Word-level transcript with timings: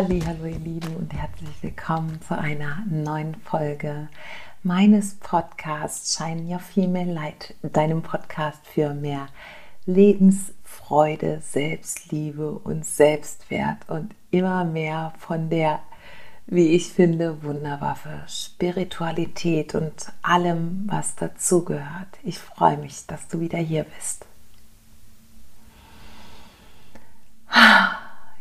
Hallo, 0.00 0.10
ihr 0.12 0.58
Lieben 0.60 0.94
und 0.94 1.12
herzlich 1.12 1.60
willkommen 1.60 2.20
zu 2.22 2.38
einer 2.38 2.84
neuen 2.88 3.34
Folge 3.34 4.06
meines 4.62 5.16
Podcasts 5.16 6.16
Shine 6.16 6.42
Your 6.42 6.60
Female 6.60 7.12
Light, 7.12 7.56
deinem 7.62 8.02
Podcast 8.02 8.64
für 8.64 8.94
mehr 8.94 9.26
Lebensfreude, 9.86 11.40
Selbstliebe 11.40 12.52
und 12.52 12.86
Selbstwert 12.86 13.88
und 13.88 14.14
immer 14.30 14.64
mehr 14.64 15.14
von 15.18 15.50
der, 15.50 15.80
wie 16.46 16.76
ich 16.76 16.92
finde, 16.92 17.42
Wunderwaffe, 17.42 18.22
Spiritualität 18.28 19.74
und 19.74 20.12
allem, 20.22 20.84
was 20.86 21.16
dazugehört. 21.16 22.20
Ich 22.22 22.38
freue 22.38 22.78
mich, 22.78 23.04
dass 23.08 23.26
du 23.26 23.40
wieder 23.40 23.58
hier 23.58 23.82
bist. 23.82 24.26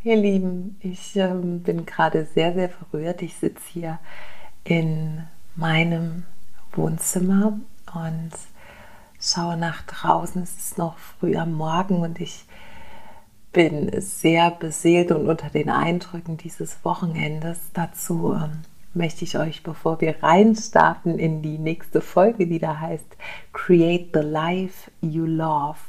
Ihr 0.04 0.16
Lieben, 0.16 0.78
ich 0.80 1.16
ähm, 1.16 1.64
bin 1.64 1.86
gerade 1.86 2.26
sehr, 2.26 2.54
sehr 2.54 2.70
verrührt. 2.70 3.22
Ich 3.24 3.36
sitze 3.36 3.64
hier 3.74 4.00
in 4.64 5.24
meinem 5.56 6.24
Wohnzimmer 6.72 7.60
und 7.94 8.32
schaue 9.20 9.58
nach 9.58 9.82
draußen. 9.84 10.44
Es 10.44 10.56
ist 10.56 10.78
noch 10.78 10.98
früh 10.98 11.36
am 11.36 11.54
Morgen 11.54 12.02
und 12.02 12.22
ich 12.22 12.46
bin 13.52 13.90
sehr 14.00 14.52
beseelt 14.52 15.12
und 15.12 15.28
unter 15.28 15.50
den 15.50 15.70
Eindrücken 15.70 16.38
dieses 16.38 16.86
Wochenendes. 16.86 17.72
Dazu 17.74 18.34
ähm, 18.36 18.62
möchte 18.94 19.24
ich 19.26 19.40
euch, 19.40 19.64
bevor 19.64 20.00
wir 20.00 20.22
reinstarten 20.22 21.18
in 21.18 21.42
die 21.42 21.58
nächste 21.58 22.02
Folge, 22.02 22.46
die 22.46 22.60
da 22.60 22.80
heißt 22.80 23.18
Create 23.52 24.10
the 24.14 24.20
Life 24.20 24.92
You 25.02 25.26
Love, 25.26 25.80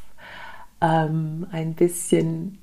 ähm, 0.80 1.46
ein 1.52 1.74
bisschen 1.74 2.58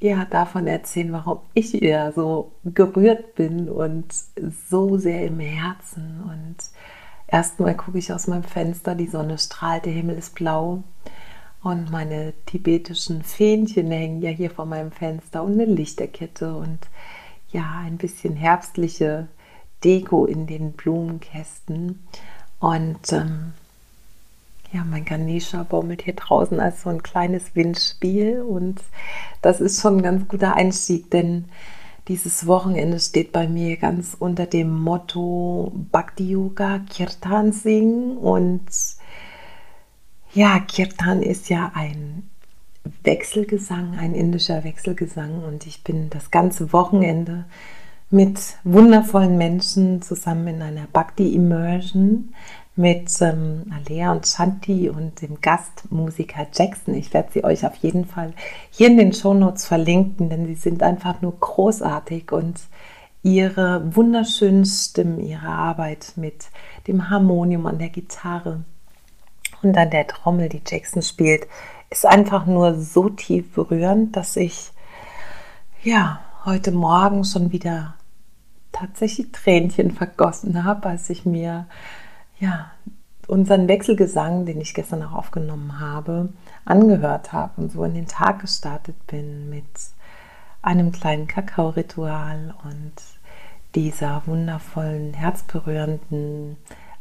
ja, 0.00 0.24
davon 0.24 0.66
erzählen, 0.66 1.12
warum 1.12 1.40
ich 1.52 1.72
ja 1.72 2.10
so 2.12 2.52
gerührt 2.64 3.34
bin 3.34 3.68
und 3.68 4.06
so 4.68 4.96
sehr 4.96 5.26
im 5.26 5.38
Herzen. 5.40 6.22
Und 6.22 6.56
erstmal 7.26 7.76
gucke 7.76 7.98
ich 7.98 8.12
aus 8.12 8.26
meinem 8.26 8.44
Fenster, 8.44 8.94
die 8.94 9.06
Sonne 9.06 9.38
strahlt, 9.38 9.84
der 9.84 9.92
Himmel 9.92 10.16
ist 10.16 10.34
blau. 10.34 10.82
Und 11.62 11.90
meine 11.90 12.32
tibetischen 12.46 13.22
Fähnchen 13.22 13.90
hängen 13.90 14.22
ja 14.22 14.30
hier 14.30 14.50
vor 14.50 14.64
meinem 14.64 14.90
Fenster 14.90 15.42
und 15.42 15.52
eine 15.52 15.66
Lichterkette 15.66 16.56
und 16.56 16.78
ja, 17.50 17.82
ein 17.84 17.98
bisschen 17.98 18.34
herbstliche 18.34 19.28
Deko 19.84 20.24
in 20.24 20.46
den 20.46 20.72
Blumenkästen. 20.72 22.06
Und 22.58 23.12
ähm, 23.12 23.52
ja, 24.72 24.84
mein 24.84 25.04
Ganesha 25.04 25.64
baumelt 25.64 26.02
hier 26.02 26.14
draußen 26.14 26.60
als 26.60 26.82
so 26.82 26.90
ein 26.90 27.02
kleines 27.02 27.54
Windspiel 27.56 28.40
und 28.40 28.80
das 29.42 29.60
ist 29.60 29.80
schon 29.80 29.98
ein 29.98 30.02
ganz 30.02 30.28
guter 30.28 30.54
Einstieg, 30.54 31.10
denn 31.10 31.46
dieses 32.08 32.46
Wochenende 32.46 32.98
steht 33.00 33.32
bei 33.32 33.48
mir 33.48 33.76
ganz 33.76 34.16
unter 34.18 34.46
dem 34.46 34.78
Motto 34.78 35.72
Bhakti 35.92 36.30
Yoga 36.30 36.80
Kirtan 36.88 37.52
singen 37.52 38.16
und 38.16 38.62
ja, 40.32 40.60
Kirtan 40.60 41.22
ist 41.22 41.48
ja 41.48 41.72
ein 41.74 42.28
Wechselgesang, 43.02 43.98
ein 43.98 44.14
indischer 44.14 44.64
Wechselgesang 44.64 45.42
und 45.44 45.66
ich 45.66 45.82
bin 45.82 46.10
das 46.10 46.30
ganze 46.30 46.72
Wochenende 46.72 47.44
mit 48.10 48.40
wundervollen 48.64 49.36
Menschen 49.38 50.02
zusammen 50.02 50.48
in 50.48 50.62
einer 50.62 50.86
Bhakti 50.92 51.34
Immersion 51.34 52.34
mit 52.76 53.10
ähm, 53.20 53.72
Alea 53.74 54.12
und 54.12 54.26
Shanti 54.26 54.88
und 54.88 55.20
dem 55.22 55.40
Gastmusiker 55.40 56.46
Jackson. 56.52 56.94
Ich 56.94 57.12
werde 57.12 57.32
sie 57.32 57.44
euch 57.44 57.66
auf 57.66 57.74
jeden 57.76 58.06
Fall 58.06 58.32
hier 58.70 58.88
in 58.88 58.96
den 58.96 59.12
Shownotes 59.12 59.66
verlinken, 59.66 60.30
denn 60.30 60.46
sie 60.46 60.54
sind 60.54 60.82
einfach 60.82 61.20
nur 61.20 61.38
großartig 61.38 62.32
und 62.32 62.60
ihre 63.22 63.94
wunderschönen 63.94 64.64
Stimmen, 64.64 65.20
ihre 65.20 65.48
Arbeit 65.48 66.12
mit 66.16 66.46
dem 66.86 67.10
Harmonium 67.10 67.66
an 67.66 67.78
der 67.78 67.90
Gitarre 67.90 68.64
und 69.62 69.76
an 69.76 69.90
der 69.90 70.06
Trommel, 70.06 70.48
die 70.48 70.62
Jackson 70.66 71.02
spielt, 71.02 71.46
ist 71.90 72.06
einfach 72.06 72.46
nur 72.46 72.74
so 72.80 73.10
tief 73.10 73.52
berührend, 73.52 74.16
dass 74.16 74.36
ich 74.36 74.72
ja 75.82 76.20
heute 76.44 76.72
Morgen 76.72 77.24
schon 77.24 77.52
wieder 77.52 77.94
tatsächlich 78.72 79.32
Tränchen 79.32 79.90
vergossen 79.90 80.64
habe, 80.64 80.88
als 80.88 81.10
ich 81.10 81.26
mir 81.26 81.66
ja, 82.40 82.72
unseren 83.28 83.68
Wechselgesang, 83.68 84.44
den 84.44 84.60
ich 84.60 84.74
gestern 84.74 85.04
auch 85.04 85.12
aufgenommen 85.12 85.78
habe, 85.78 86.30
angehört 86.64 87.32
habe 87.32 87.60
und 87.60 87.70
so 87.70 87.84
in 87.84 87.94
den 87.94 88.08
Tag 88.08 88.40
gestartet 88.40 88.96
bin 89.06 89.48
mit 89.48 89.64
einem 90.62 90.90
kleinen 90.90 91.28
Kakao-Ritual 91.28 92.54
und 92.64 92.92
dieser 93.74 94.22
wundervollen, 94.26 95.14
herzberührenden 95.14 96.56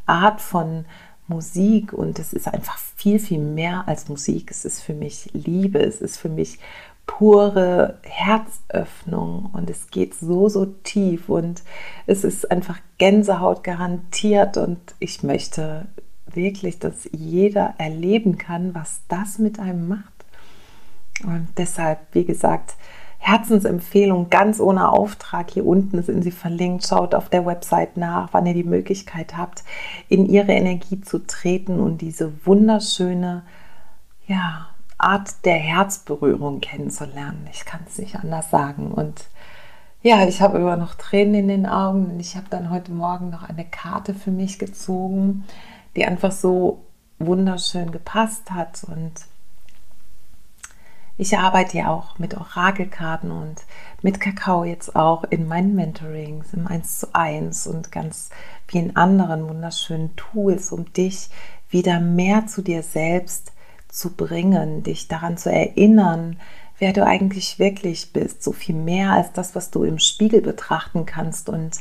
Art 0.06 0.40
von 0.40 0.86
Musik. 1.28 1.94
Und 1.94 2.20
es 2.20 2.32
ist 2.34 2.48
einfach 2.48 2.78
viel, 2.78 3.20
viel 3.20 3.40
mehr 3.40 3.88
als 3.88 4.08
Musik. 4.08 4.52
Es 4.52 4.66
ist 4.66 4.82
für 4.82 4.94
mich 4.94 5.30
Liebe, 5.34 5.80
es 5.80 6.02
ist 6.02 6.18
für 6.18 6.30
mich 6.30 6.60
pure 7.10 7.98
Herzöffnung 8.04 9.50
und 9.52 9.68
es 9.72 9.90
geht 9.90 10.14
so, 10.14 10.48
so 10.48 10.66
tief 10.66 11.28
und 11.28 11.64
es 12.06 12.24
ist 12.24 12.52
einfach 12.52 12.78
Gänsehaut 13.00 13.64
garantiert 13.64 14.58
und 14.58 14.78
ich 15.00 15.24
möchte 15.24 15.88
wirklich, 16.32 16.78
dass 16.78 17.10
jeder 17.12 17.74
erleben 17.80 18.38
kann, 18.38 18.76
was 18.76 19.02
das 19.08 19.40
mit 19.40 19.60
einem 19.60 19.88
macht. 19.88 20.14
Und 21.24 21.48
deshalb, 21.58 22.00
wie 22.12 22.26
gesagt, 22.26 22.76
Herzensempfehlung 23.18 24.30
ganz 24.30 24.60
ohne 24.60 24.90
Auftrag. 24.90 25.50
Hier 25.50 25.66
unten 25.66 26.04
sind 26.04 26.22
sie 26.22 26.32
verlinkt. 26.32 26.86
Schaut 26.88 27.16
auf 27.16 27.28
der 27.28 27.46
Website 27.46 27.98
nach, 27.98 28.30
wann 28.34 28.46
ihr 28.46 28.54
die 28.54 28.64
Möglichkeit 28.64 29.36
habt, 29.36 29.64
in 30.08 30.28
ihre 30.28 30.52
Energie 30.52 31.02
zu 31.02 31.26
treten 31.26 31.80
und 31.80 32.02
diese 32.02 32.46
wunderschöne, 32.46 33.44
ja, 34.28 34.69
Art 35.00 35.46
der 35.46 35.56
Herzberührung 35.56 36.60
kennenzulernen. 36.60 37.48
Ich 37.52 37.66
kann 37.66 37.82
es 37.88 37.98
nicht 37.98 38.18
anders 38.18 38.50
sagen. 38.50 38.92
Und 38.92 39.26
ja, 40.02 40.28
ich 40.28 40.42
habe 40.42 40.58
immer 40.58 40.78
noch 40.78 40.96
Tränen 40.96 41.36
in 41.36 41.48
den 41.48 41.66
Augen 41.66 42.12
und 42.12 42.20
ich 42.20 42.36
habe 42.36 42.48
dann 42.50 42.70
heute 42.70 42.92
Morgen 42.92 43.30
noch 43.30 43.44
eine 43.44 43.66
Karte 43.66 44.14
für 44.14 44.32
mich 44.32 44.60
gezogen, 44.60 45.46
die 45.96 46.06
einfach 46.06 46.32
so 46.32 46.86
wunderschön 47.18 47.92
gepasst 47.92 48.52
hat. 48.52 48.84
Und 48.84 49.14
ich 51.18 51.38
arbeite 51.38 51.78
ja 51.78 51.90
auch 51.90 52.18
mit 52.18 52.36
Orakelkarten 52.36 53.32
und 53.32 53.66
mit 54.02 54.20
Kakao 54.22 54.64
jetzt 54.64 54.96
auch 54.96 55.26
in 55.26 55.48
meinen 55.48 55.76
Mentorings, 55.76 56.54
im 56.54 56.68
1 56.68 57.00
zu 57.00 57.14
1 57.14 57.68
und 57.68 57.92
ganz 57.92 58.30
vielen 58.68 58.96
anderen 58.96 59.48
wunderschönen 59.50 60.16
Tools, 60.16 60.72
um 60.72 60.92
dich 60.94 61.30
wieder 61.70 62.00
mehr 62.00 62.48
zu 62.48 62.62
dir 62.62 62.84
selbst 62.84 63.52
zu 63.90 64.16
bringen, 64.16 64.84
dich 64.84 65.08
daran 65.08 65.38
zu 65.38 65.52
erinnern, 65.52 66.38
wer 66.78 66.94
du 66.94 67.06
eigentlich 67.06 67.60
wirklich 67.60 68.14
bist, 68.14 68.42
so 68.44 68.52
viel 68.52 68.76
mehr 68.76 69.12
als 69.12 69.34
das, 69.34 69.56
was 69.56 69.70
du 69.70 69.84
im 69.84 70.00
Spiegel 70.00 70.42
betrachten 70.42 71.06
kannst. 71.06 71.50
Und 71.50 71.78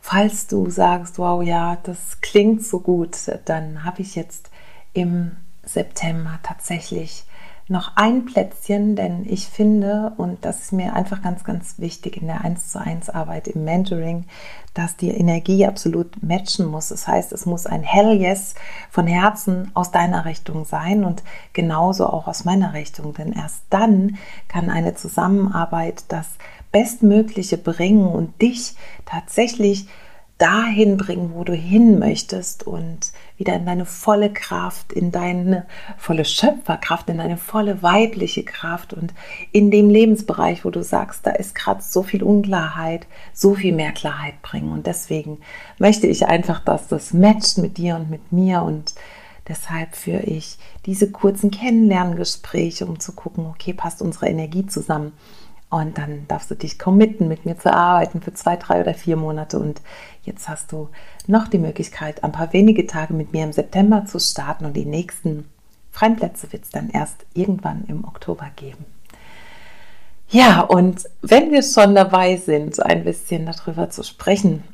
falls 0.00 0.46
du 0.46 0.70
sagst, 0.70 1.18
wow, 1.18 1.42
ja, 1.42 1.76
das 1.82 2.20
klingt 2.20 2.64
so 2.64 2.80
gut, 2.80 3.16
dann 3.44 3.84
habe 3.84 4.02
ich 4.02 4.14
jetzt 4.14 4.50
im 4.94 5.36
September 5.62 6.38
tatsächlich 6.42 7.24
noch 7.72 7.96
ein 7.96 8.26
Plätzchen, 8.26 8.94
denn 8.94 9.26
ich 9.28 9.48
finde, 9.48 10.12
und 10.16 10.44
das 10.44 10.60
ist 10.60 10.72
mir 10.72 10.94
einfach 10.94 11.22
ganz, 11.22 11.42
ganz 11.42 11.78
wichtig 11.78 12.18
in 12.18 12.28
der 12.28 12.42
1 12.42 12.70
zu 12.70 12.80
1 12.80 13.10
Arbeit 13.10 13.48
im 13.48 13.64
Mentoring, 13.64 14.26
dass 14.74 14.96
die 14.96 15.10
Energie 15.10 15.66
absolut 15.66 16.22
matchen 16.22 16.66
muss. 16.66 16.90
Das 16.90 17.08
heißt, 17.08 17.32
es 17.32 17.46
muss 17.46 17.66
ein 17.66 17.82
Hell 17.82 18.20
Yes 18.20 18.54
von 18.90 19.06
Herzen 19.06 19.70
aus 19.74 19.90
deiner 19.90 20.24
Richtung 20.24 20.64
sein 20.64 21.04
und 21.04 21.24
genauso 21.52 22.06
auch 22.06 22.28
aus 22.28 22.44
meiner 22.44 22.74
Richtung, 22.74 23.14
denn 23.14 23.32
erst 23.32 23.64
dann 23.70 24.18
kann 24.46 24.70
eine 24.70 24.94
Zusammenarbeit 24.94 26.04
das 26.08 26.28
Bestmögliche 26.70 27.58
bringen 27.58 28.06
und 28.06 28.40
dich 28.40 28.76
tatsächlich 29.04 29.88
dahin 30.38 30.96
bringen, 30.96 31.32
wo 31.34 31.44
du 31.44 31.54
hin 31.54 31.98
möchtest 31.98 32.66
und 32.66 33.12
wieder 33.42 33.56
in 33.56 33.66
deine 33.66 33.86
volle 33.86 34.32
Kraft, 34.32 34.92
in 34.92 35.10
deine 35.10 35.66
volle 35.98 36.24
Schöpferkraft, 36.24 37.08
in 37.08 37.18
deine 37.18 37.36
volle 37.36 37.82
weibliche 37.82 38.44
Kraft 38.44 38.94
und 38.94 39.12
in 39.50 39.72
dem 39.72 39.90
Lebensbereich, 39.90 40.64
wo 40.64 40.70
du 40.70 40.84
sagst, 40.84 41.26
da 41.26 41.32
ist 41.32 41.56
gerade 41.56 41.82
so 41.82 42.04
viel 42.04 42.22
Unklarheit, 42.22 43.08
so 43.32 43.54
viel 43.54 43.74
mehr 43.74 43.90
Klarheit 43.90 44.40
bringen. 44.42 44.70
Und 44.70 44.86
deswegen 44.86 45.38
möchte 45.78 46.06
ich 46.06 46.24
einfach, 46.26 46.60
dass 46.60 46.86
das 46.86 47.12
matcht 47.12 47.58
mit 47.58 47.78
dir 47.78 47.96
und 47.96 48.10
mit 48.10 48.32
mir 48.32 48.62
und 48.62 48.94
Deshalb 49.48 49.96
führe 49.96 50.22
ich 50.22 50.56
diese 50.86 51.10
kurzen 51.10 51.50
Kennenlerngespräche, 51.50 52.86
um 52.86 53.00
zu 53.00 53.10
gucken, 53.10 53.46
okay, 53.46 53.72
passt 53.72 54.00
unsere 54.00 54.28
Energie 54.28 54.66
zusammen. 54.66 55.14
Und 55.68 55.96
dann 55.96 56.26
darfst 56.28 56.50
du 56.50 56.54
dich 56.54 56.78
committen, 56.78 57.28
mit 57.28 57.46
mir 57.46 57.58
zu 57.58 57.72
arbeiten 57.72 58.20
für 58.20 58.34
zwei, 58.34 58.56
drei 58.56 58.82
oder 58.82 58.92
vier 58.92 59.16
Monate. 59.16 59.58
Und 59.58 59.80
jetzt 60.22 60.48
hast 60.48 60.72
du 60.72 60.88
noch 61.26 61.48
die 61.48 61.58
Möglichkeit, 61.58 62.24
ein 62.24 62.32
paar 62.32 62.52
wenige 62.52 62.86
Tage 62.86 63.14
mit 63.14 63.32
mir 63.32 63.44
im 63.44 63.52
September 63.52 64.04
zu 64.04 64.18
starten. 64.18 64.64
Und 64.64 64.74
die 64.74 64.84
nächsten 64.84 65.48
freien 65.90 66.16
Plätze 66.16 66.52
wird 66.52 66.64
es 66.64 66.70
dann 66.70 66.90
erst 66.90 67.26
irgendwann 67.34 67.84
im 67.88 68.04
Oktober 68.04 68.50
geben. 68.56 68.84
Ja, 70.28 70.62
und 70.62 71.08
wenn 71.20 71.50
wir 71.50 71.62
schon 71.62 71.94
dabei 71.94 72.36
sind, 72.36 72.80
ein 72.82 73.04
bisschen 73.04 73.44
darüber 73.44 73.90
zu 73.90 74.02
sprechen, 74.02 74.64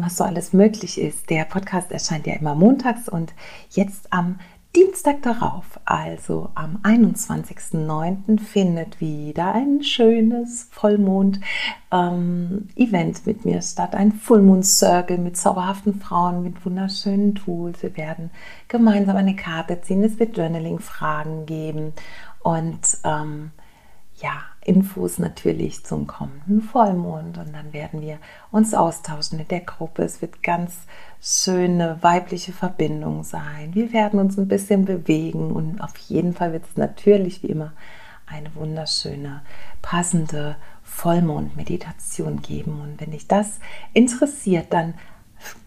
was 0.00 0.16
so 0.16 0.24
alles 0.24 0.52
möglich 0.52 0.98
ist. 0.98 1.28
Der 1.30 1.44
Podcast 1.44 1.90
erscheint 1.90 2.26
ja 2.26 2.34
immer 2.34 2.54
montags 2.54 3.08
und 3.08 3.34
jetzt 3.70 4.12
am 4.12 4.38
Dienstag 4.74 5.20
darauf, 5.20 5.78
also 5.84 6.48
am 6.54 6.78
21.09., 6.82 8.40
findet 8.40 9.02
wieder 9.02 9.54
ein 9.54 9.82
schönes 9.82 10.68
Vollmond-Event 10.70 11.42
ähm, 11.90 13.22
mit 13.26 13.44
mir 13.44 13.60
statt. 13.60 13.94
Ein 13.94 14.12
Fullmoon-Circle 14.12 15.18
mit 15.18 15.36
zauberhaften 15.36 16.00
Frauen, 16.00 16.42
mit 16.42 16.64
wunderschönen 16.64 17.34
Tools. 17.34 17.82
Wir 17.82 17.98
werden 17.98 18.30
gemeinsam 18.68 19.16
eine 19.16 19.36
Karte 19.36 19.82
ziehen. 19.82 20.02
Es 20.04 20.18
wird 20.18 20.38
Journaling-Fragen 20.38 21.44
geben 21.44 21.92
und 22.42 22.80
ähm, 23.04 23.50
ja, 24.22 24.42
Infos 24.64 25.18
natürlich 25.18 25.84
zum 25.84 26.06
kommenden 26.06 26.62
Vollmond 26.62 27.36
und 27.38 27.52
dann 27.52 27.72
werden 27.72 28.00
wir 28.00 28.18
uns 28.52 28.72
austauschen 28.72 29.40
in 29.40 29.48
der 29.48 29.60
Gruppe. 29.60 30.04
Es 30.04 30.22
wird 30.22 30.42
ganz 30.42 30.86
schöne 31.24 31.98
weibliche 32.00 32.52
Verbindung 32.52 33.22
sein. 33.22 33.74
Wir 33.74 33.92
werden 33.92 34.18
uns 34.18 34.36
ein 34.36 34.48
bisschen 34.48 34.84
bewegen 34.84 35.52
und 35.52 35.80
auf 35.80 35.96
jeden 35.96 36.34
Fall 36.34 36.52
wird 36.52 36.64
es 36.68 36.76
natürlich 36.76 37.44
wie 37.44 37.48
immer 37.48 37.72
eine 38.26 38.52
wunderschöne, 38.56 39.42
passende 39.82 40.56
Vollmond-Meditation 40.82 42.42
geben. 42.42 42.80
Und 42.80 43.00
wenn 43.00 43.12
dich 43.12 43.28
das 43.28 43.60
interessiert, 43.92 44.72
dann 44.72 44.94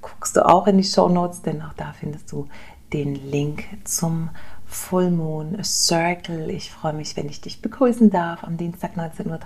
guckst 0.02 0.36
du 0.36 0.46
auch 0.46 0.68
in 0.68 0.78
die 0.78 0.84
Show 0.84 1.08
Notes, 1.08 1.42
denn 1.42 1.62
auch 1.62 1.74
da 1.74 1.94
findest 1.94 2.34
du 2.34 2.50
den 2.92 3.16
Link 3.16 3.64
zum 3.86 4.32
Full 4.66 5.58
Circle. 5.64 6.50
Ich 6.50 6.72
freue 6.72 6.94
mich, 6.94 7.16
wenn 7.16 7.30
ich 7.30 7.40
dich 7.40 7.62
begrüßen 7.62 8.10
darf. 8.10 8.44
Am 8.44 8.58
Dienstag 8.58 8.98
19.30 8.98 9.30
Uhr 9.30 9.40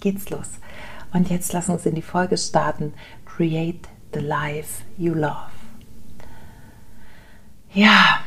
geht's 0.00 0.28
los. 0.28 0.48
Und 1.14 1.30
jetzt 1.30 1.54
lass 1.54 1.70
uns 1.70 1.86
in 1.86 1.94
die 1.94 2.02
Folge 2.02 2.36
starten. 2.36 2.92
Create 3.24 3.88
the 4.12 4.20
life 4.20 4.82
you 4.96 5.14
love. 5.14 5.50
Ja, 7.72 8.20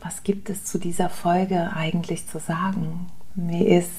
was 0.00 0.22
gibt 0.22 0.50
es 0.50 0.64
zu 0.64 0.78
dieser 0.78 1.10
Folge 1.10 1.72
eigentlich 1.74 2.28
zu 2.28 2.38
sagen? 2.38 3.08
Mir 3.34 3.66
ist 3.66 3.90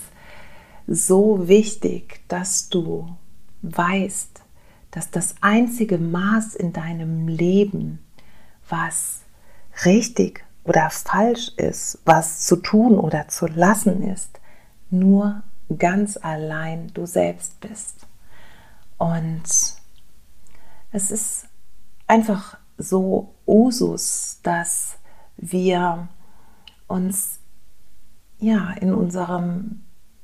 so 0.87 1.47
wichtig, 1.47 2.21
dass 2.27 2.69
du 2.69 3.15
weißt, 3.61 4.41
dass 4.91 5.11
das 5.11 5.35
einzige 5.41 5.97
Maß 5.97 6.55
in 6.55 6.73
deinem 6.73 7.27
Leben, 7.27 7.99
was 8.67 9.21
richtig 9.85 10.43
oder 10.63 10.89
falsch 10.89 11.51
ist, 11.57 11.99
was 12.05 12.45
zu 12.45 12.55
tun 12.55 12.97
oder 12.97 13.27
zu 13.27 13.47
lassen 13.47 14.01
ist, 14.03 14.39
nur 14.89 15.43
ganz 15.77 16.17
allein 16.17 16.91
du 16.93 17.05
selbst 17.05 17.59
bist. 17.59 18.07
Und 18.97 19.43
es 20.91 21.11
ist 21.11 21.47
einfach 22.07 22.57
so 22.77 23.35
Usus, 23.45 24.39
dass 24.43 24.97
wir 25.37 26.07
uns 26.87 27.39
ja 28.39 28.71
in 28.79 28.93
unserem 28.93 29.81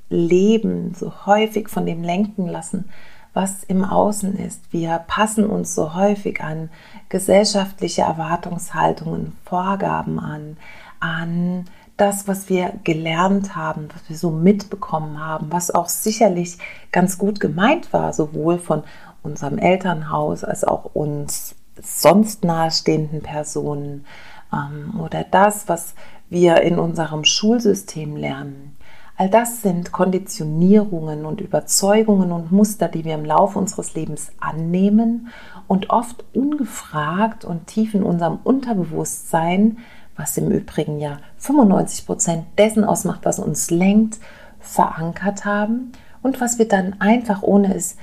Leben 0.09 0.93
so 0.93 1.25
häufig 1.25 1.69
von 1.69 1.85
dem 1.85 2.03
lenken 2.03 2.47
lassen, 2.47 2.85
was 3.33 3.63
im 3.63 3.83
Außen 3.83 4.35
ist. 4.37 4.71
Wir 4.71 5.03
passen 5.07 5.45
uns 5.45 5.75
so 5.75 5.93
häufig 5.93 6.41
an 6.41 6.69
gesellschaftliche 7.09 8.03
Erwartungshaltungen, 8.03 9.35
Vorgaben 9.43 10.19
an, 10.19 10.57
an 10.99 11.65
das, 11.97 12.27
was 12.27 12.49
wir 12.49 12.73
gelernt 12.83 13.55
haben, 13.55 13.87
was 13.93 14.09
wir 14.09 14.17
so 14.17 14.31
mitbekommen 14.31 15.19
haben, 15.19 15.51
was 15.51 15.71
auch 15.71 15.87
sicherlich 15.87 16.57
ganz 16.91 17.17
gut 17.17 17.39
gemeint 17.39 17.93
war, 17.93 18.11
sowohl 18.11 18.57
von 18.57 18.83
unserem 19.25 19.57
Elternhaus 19.57 20.43
als 20.43 20.63
auch 20.63 20.85
uns 20.93 21.55
sonst 21.81 22.43
nahestehenden 22.43 23.21
Personen 23.21 24.05
ähm, 24.53 24.99
oder 24.99 25.25
das, 25.29 25.67
was 25.67 25.95
wir 26.29 26.61
in 26.61 26.79
unserem 26.79 27.23
Schulsystem 27.23 28.15
lernen. 28.15 28.75
All 29.17 29.29
das 29.29 29.61
sind 29.61 29.93
Konditionierungen 29.93 31.25
und 31.25 31.39
Überzeugungen 31.39 32.31
und 32.31 32.51
Muster, 32.51 32.89
die 32.89 33.05
wir 33.05 33.15
im 33.15 33.23
Laufe 33.23 33.57
unseres 33.57 33.93
Lebens 33.93 34.31
annehmen 34.41 35.29
und 35.67 35.89
oft 35.89 36.25
ungefragt 36.33 37.45
und 37.45 37.67
tief 37.67 37.93
in 37.93 38.03
unserem 38.03 38.39
Unterbewusstsein, 38.43 39.77
was 40.17 40.37
im 40.37 40.51
Übrigen 40.51 40.99
ja 40.99 41.19
95 41.37 42.05
Prozent 42.05 42.45
dessen 42.57 42.83
ausmacht, 42.83 43.21
was 43.23 43.39
uns 43.39 43.71
lenkt, 43.71 44.19
verankert 44.59 45.45
haben 45.45 45.93
und 46.21 46.41
was 46.41 46.59
wir 46.59 46.67
dann 46.67 46.99
einfach, 46.99 47.41
ohne 47.41 47.73
es 47.73 47.95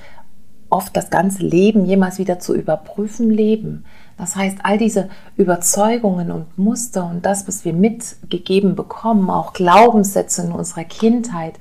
oft 0.73 0.97
das 0.97 1.11
ganze 1.11 1.43
Leben 1.43 1.85
jemals 1.85 2.17
wieder 2.17 2.39
zu 2.39 2.55
überprüfen, 2.55 3.29
leben. 3.29 3.85
Das 4.17 4.35
heißt, 4.35 4.59
all 4.63 4.77
diese 4.77 5.09
Überzeugungen 5.37 6.31
und 6.31 6.57
Muster 6.57 7.05
und 7.05 7.25
das, 7.25 7.47
was 7.47 7.63
wir 7.63 7.73
mitgegeben 7.73 8.75
bekommen, 8.75 9.29
auch 9.29 9.53
Glaubenssätze 9.53 10.41
in 10.41 10.51
unserer 10.51 10.83
Kindheit, 10.83 11.59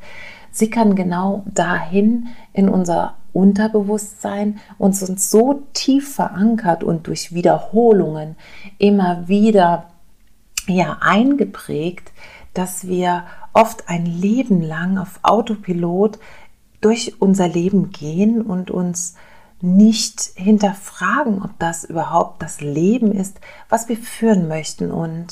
sickern 0.50 0.94
genau 0.94 1.44
dahin 1.46 2.28
in 2.52 2.68
unser 2.68 3.14
Unterbewusstsein 3.34 4.60
und 4.78 4.96
sind 4.96 5.20
so 5.20 5.62
tief 5.74 6.14
verankert 6.14 6.82
und 6.82 7.06
durch 7.06 7.34
Wiederholungen 7.34 8.36
immer 8.78 9.28
wieder 9.28 9.90
ja 10.66 10.98
eingeprägt, 11.00 12.12
dass 12.54 12.86
wir 12.86 13.24
oft 13.52 13.88
ein 13.88 14.06
Leben 14.06 14.62
lang 14.62 14.98
auf 14.98 15.20
Autopilot 15.22 16.18
durch 16.82 17.20
unser 17.20 17.48
Leben 17.48 17.90
gehen 17.90 18.42
und 18.42 18.70
uns 18.70 19.14
nicht 19.62 20.32
hinterfragen, 20.34 21.40
ob 21.42 21.58
das 21.58 21.84
überhaupt 21.84 22.42
das 22.42 22.60
Leben 22.60 23.12
ist, 23.12 23.40
was 23.68 23.88
wir 23.88 23.96
führen 23.96 24.48
möchten. 24.48 24.90
Und 24.90 25.28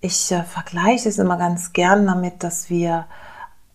ich 0.00 0.32
äh, 0.32 0.42
vergleiche 0.42 1.08
es 1.08 1.18
immer 1.18 1.36
ganz 1.36 1.74
gern 1.74 2.06
damit, 2.06 2.42
dass 2.42 2.70
wir 2.70 3.06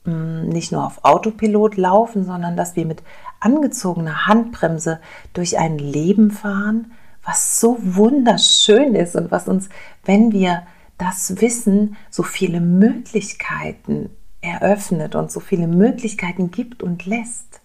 mh, 0.05 0.13
mm, 0.13 0.50
nicht 0.50 0.72
nur 0.72 0.86
auf 0.86 1.05
Autopilot 1.05 1.77
laufen, 1.77 2.25
sondern 2.25 2.58
dass 2.58 2.75
wir 2.75 2.86
mit 2.86 3.03
angezogener 3.39 4.25
Handbremse 4.25 5.00
durch 5.34 5.60
ein 5.60 5.77
Leben 5.77 6.31
fahren, 6.31 6.91
was 7.24 7.60
so 7.60 7.77
wunderschön 7.79 8.96
ist 8.96 9.15
und 9.15 9.29
was 9.29 9.48
uns, 9.48 9.69
wenn 10.03 10.31
wir 10.31 10.63
das 10.98 11.39
wissen, 11.41 11.96
so 12.10 12.24
viele 12.24 12.60
Möglichkeiten 12.60 14.10
eröffnet 14.41 15.15
und 15.15 15.31
so 15.31 15.39
viele 15.39 15.67
Möglichkeiten 15.67 16.51
gibt 16.51 16.84
und 16.84 17.05
lässt. 17.05 17.62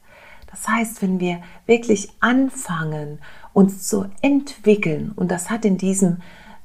Das 0.50 0.68
heißt, 0.68 1.02
wenn 1.02 1.20
wir 1.20 1.40
wirklich 1.66 2.10
anfangen, 2.20 3.18
uns 3.52 3.88
zu 3.88 4.06
entwickeln, 4.22 5.12
und 5.16 5.30
das 5.30 5.50
hat 5.50 5.64
in 5.64 5.78
diesem 5.78 6.18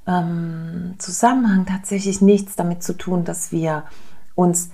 ähm, 0.07 0.95
Zusammenhang 0.97 1.65
tatsächlich 1.65 2.21
nichts 2.21 2.55
damit 2.55 2.83
zu 2.83 2.93
tun, 2.93 3.23
dass 3.25 3.51
wir 3.51 3.83
uns 4.35 4.71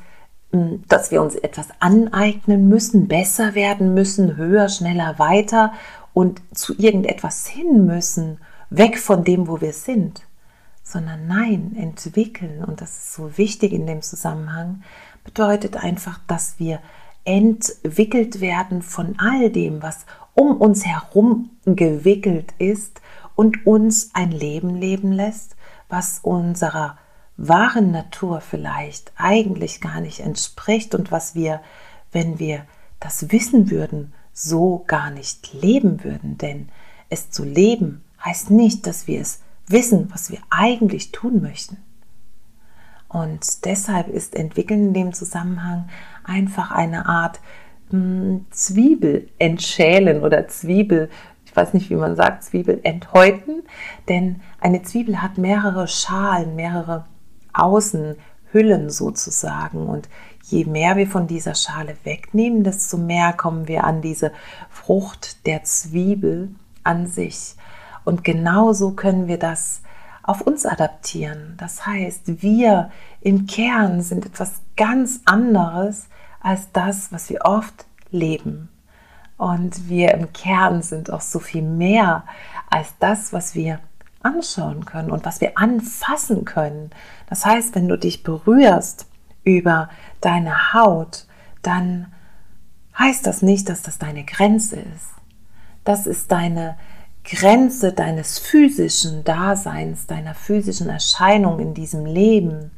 hm, 0.56 0.84
dass 0.88 1.12
wir 1.12 1.22
uns 1.22 1.36
etwas 1.36 1.68
aneignen 1.80 2.70
müssen, 2.70 3.08
besser 3.08 3.56
werden 3.56 3.94
müssen, 3.94 4.38
höher, 4.38 4.70
schneller, 4.70 5.20
weiter 5.20 5.74
und 6.13 6.42
zu 6.54 6.74
irgendetwas 6.77 7.46
hin 7.46 7.86
müssen, 7.86 8.39
weg 8.70 8.98
von 8.98 9.24
dem, 9.25 9.48
wo 9.48 9.60
wir 9.60 9.74
sind, 9.74 10.22
sondern 10.82 11.27
nein, 11.27 11.75
entwickeln, 11.77 12.63
und 12.63 12.80
das 12.80 12.92
ist 12.92 13.13
so 13.13 13.38
wichtig 13.38 13.74
in 13.74 13.86
dem 13.86 14.01
Zusammenhang, 14.01 14.84
bedeutet 15.25 15.75
einfach, 15.75 16.20
dass 16.27 16.55
wir 16.58 16.79
entwickelt 17.25 18.39
werden 18.39 18.82
von 18.82 19.15
all 19.17 19.50
dem, 19.50 19.82
was 19.82 20.05
um 20.34 20.55
uns 20.58 20.86
herum 20.86 21.50
gewickelt 21.65 22.53
ist 22.60 23.01
und 23.36 23.65
uns 23.65 24.12
ein 24.13 24.32
Leben 24.32 24.75
leben 24.75 25.12
lässt, 25.12 25.55
was 25.89 26.20
unserer 26.22 26.98
wahren 27.38 27.91
Natur 27.91 28.39
vielleicht 28.39 29.12
eigentlich 29.17 29.82
gar 29.82 30.00
nicht 30.00 30.22
entspricht 30.22 30.96
und 30.96 31.12
was 31.12 31.36
wir, 31.36 31.62
wenn 32.12 32.39
wir 32.39 32.65
das 33.00 33.32
wissen 33.32 33.70
würden, 33.70 34.13
so 34.32 34.84
gar 34.88 35.10
nicht 35.10 35.53
leben 35.53 36.03
würden. 36.03 36.38
Denn 36.38 36.70
es 37.10 37.32
zu 37.32 37.44
leben 37.44 38.03
heißt 38.24 38.51
nicht, 38.51 38.88
dass 38.88 39.08
wir 39.08 39.20
es 39.20 39.41
wissen, 39.67 40.10
was 40.13 40.32
wir 40.32 40.39
eigentlich 40.50 41.12
tun 41.12 41.41
möchten. 41.41 41.77
Und 43.15 43.63
deshalb 43.63 44.10
ist 44.10 44.36
Entwickeln 44.36 44.88
in 44.88 44.93
dem 44.93 45.13
Zusammenhang 45.13 45.88
einfach 46.25 46.72
eine 46.72 47.05
Art 47.05 47.39
mh, 47.89 47.98
hm, 47.98 48.45
Zwiebel 48.51 49.29
entschälen 49.39 50.22
oder 50.22 50.50
Zwiebel, 50.50 51.10
ich 51.45 51.55
weiß 51.55 51.74
nicht, 51.74 51.89
wie 51.89 51.95
man 51.95 52.17
sagt, 52.17 52.43
Zwiebel 52.43 52.81
enthäuten. 52.84 53.63
Denn 54.10 54.41
eine 54.60 54.81
Zwiebel 54.84 55.22
hat 55.22 55.38
mehrere 55.38 55.88
Schalen, 55.88 56.57
mehrere 56.57 57.05
Außenhüllen 57.53 58.89
sozusagen. 58.89 59.88
Und 59.88 60.10
je 60.43 60.65
mehr 60.65 60.98
wir 60.98 61.07
von 61.07 61.25
dieser 61.25 61.55
Schale 61.55 61.95
wegnehmen, 62.03 62.65
desto 62.65 62.98
mehr 62.98 63.31
kommen 63.31 63.69
wir 63.69 63.86
an 63.86 64.01
diese 64.01 64.34
Frucht 64.69 65.45
der 65.45 65.63
Zwiebel 65.63 66.53
an 66.84 67.07
sich. 67.07 67.55
Und 68.03 68.25
genauso 68.25 68.91
können 68.91 69.29
wir 69.29 69.39
das 69.39 69.84
auf 70.25 70.41
uns 70.41 70.65
adaptieren. 70.65 71.53
Das 71.58 71.86
heißt, 71.86 72.41
wir 72.41 72.89
im 73.22 73.46
Kern 73.46 74.01
sind 74.01 74.25
etwas 74.25 74.62
ganz 74.75 75.22
anderes 75.25 76.08
als 76.39 76.72
das, 76.72 77.12
was 77.12 77.29
wir 77.29 77.41
oft 77.46 77.86
leben. 78.10 78.70
Und 79.38 79.88
wir 79.88 80.13
im 80.15 80.34
Kern 80.34 80.82
sind 80.82 81.12
auch 81.12 81.22
so 81.22 81.39
viel 81.39 81.62
mehr 81.62 82.24
als 82.70 82.94
das, 83.00 83.34
was 83.34 83.53
wir 83.53 83.79
anschauen 84.24 84.86
können 84.86 85.12
und 85.12 85.25
was 85.25 85.41
wir 85.41 85.58
anfassen 85.58 86.46
können. 86.46 86.89
Das 87.29 87.46
heißt, 87.46 87.75
wenn 87.75 87.88
du 87.88 87.98
dich 87.98 88.24
berührst 88.24 89.08
über 89.44 89.89
deine 90.22 90.74
Haut, 90.74 91.27
dann 91.62 92.12
heißt 92.98 93.27
das 93.27 93.44
nicht, 93.44 93.70
dass 93.70 93.84
das 93.84 94.00
deine 94.00 94.24
Grenze 94.24 94.77
ist. 94.77 95.10
Das 95.84 96.08
ist 96.08 96.32
deine 96.32 96.77
Grenze 97.25 97.91
deines 97.91 98.38
physischen 98.38 99.24
Daseins, 99.24 100.05
deiner 100.05 100.36
physischen 100.36 100.89
Erscheinung 100.89 101.60
in 101.60 101.74
diesem 101.74 102.05
Leben. 102.05 102.72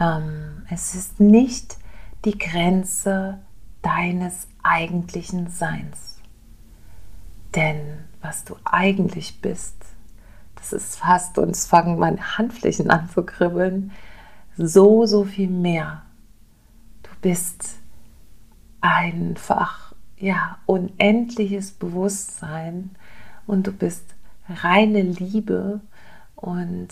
Ähm, 0.00 0.64
es 0.68 0.94
ist 0.94 1.20
nicht 1.20 1.76
die 2.24 2.36
Grenze 2.36 3.38
deines 3.80 4.48
eigentlichen 4.64 5.48
Seins. 5.48 6.18
Denn 7.54 8.04
was 8.20 8.44
du 8.44 8.56
eigentlich 8.64 9.40
bist, 9.40 9.76
das 10.56 10.72
ist 10.72 10.96
fast, 10.96 11.38
und 11.38 11.50
es 11.50 11.66
fangen 11.66 11.98
meine 11.98 12.36
Handflächen 12.36 12.90
an 12.90 13.08
zu 13.08 13.22
kribbeln, 13.22 13.92
so, 14.56 15.06
so 15.06 15.24
viel 15.24 15.48
mehr. 15.48 16.02
Du 17.04 17.10
bist 17.22 17.76
einfach, 18.80 19.94
ja, 20.16 20.58
unendliches 20.66 21.70
Bewusstsein 21.70 22.96
und 23.48 23.66
du 23.66 23.72
bist 23.72 24.04
reine 24.48 25.02
Liebe 25.02 25.80
und 26.36 26.88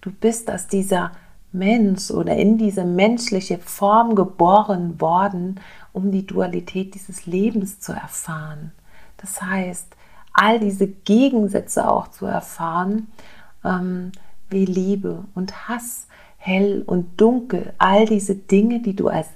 du 0.00 0.10
bist 0.10 0.50
aus 0.50 0.66
dieser 0.66 1.12
Mensch 1.52 2.10
oder 2.10 2.36
in 2.36 2.58
diese 2.58 2.84
menschliche 2.84 3.58
Form 3.58 4.14
geboren 4.14 5.00
worden, 5.00 5.60
um 5.92 6.10
die 6.10 6.26
Dualität 6.26 6.94
dieses 6.94 7.26
Lebens 7.26 7.80
zu 7.80 7.92
erfahren. 7.92 8.72
Das 9.18 9.40
heißt, 9.40 9.86
all 10.32 10.60
diese 10.60 10.86
Gegensätze 10.86 11.90
auch 11.90 12.08
zu 12.08 12.26
erfahren, 12.26 13.08
ähm, 13.64 14.12
wie 14.50 14.64
Liebe 14.64 15.24
und 15.34 15.68
Hass, 15.68 16.06
hell 16.36 16.82
und 16.86 17.20
dunkel, 17.20 17.72
all 17.78 18.06
diese 18.06 18.34
Dinge, 18.34 18.80
die 18.80 18.94
du 18.94 19.08
als 19.08 19.28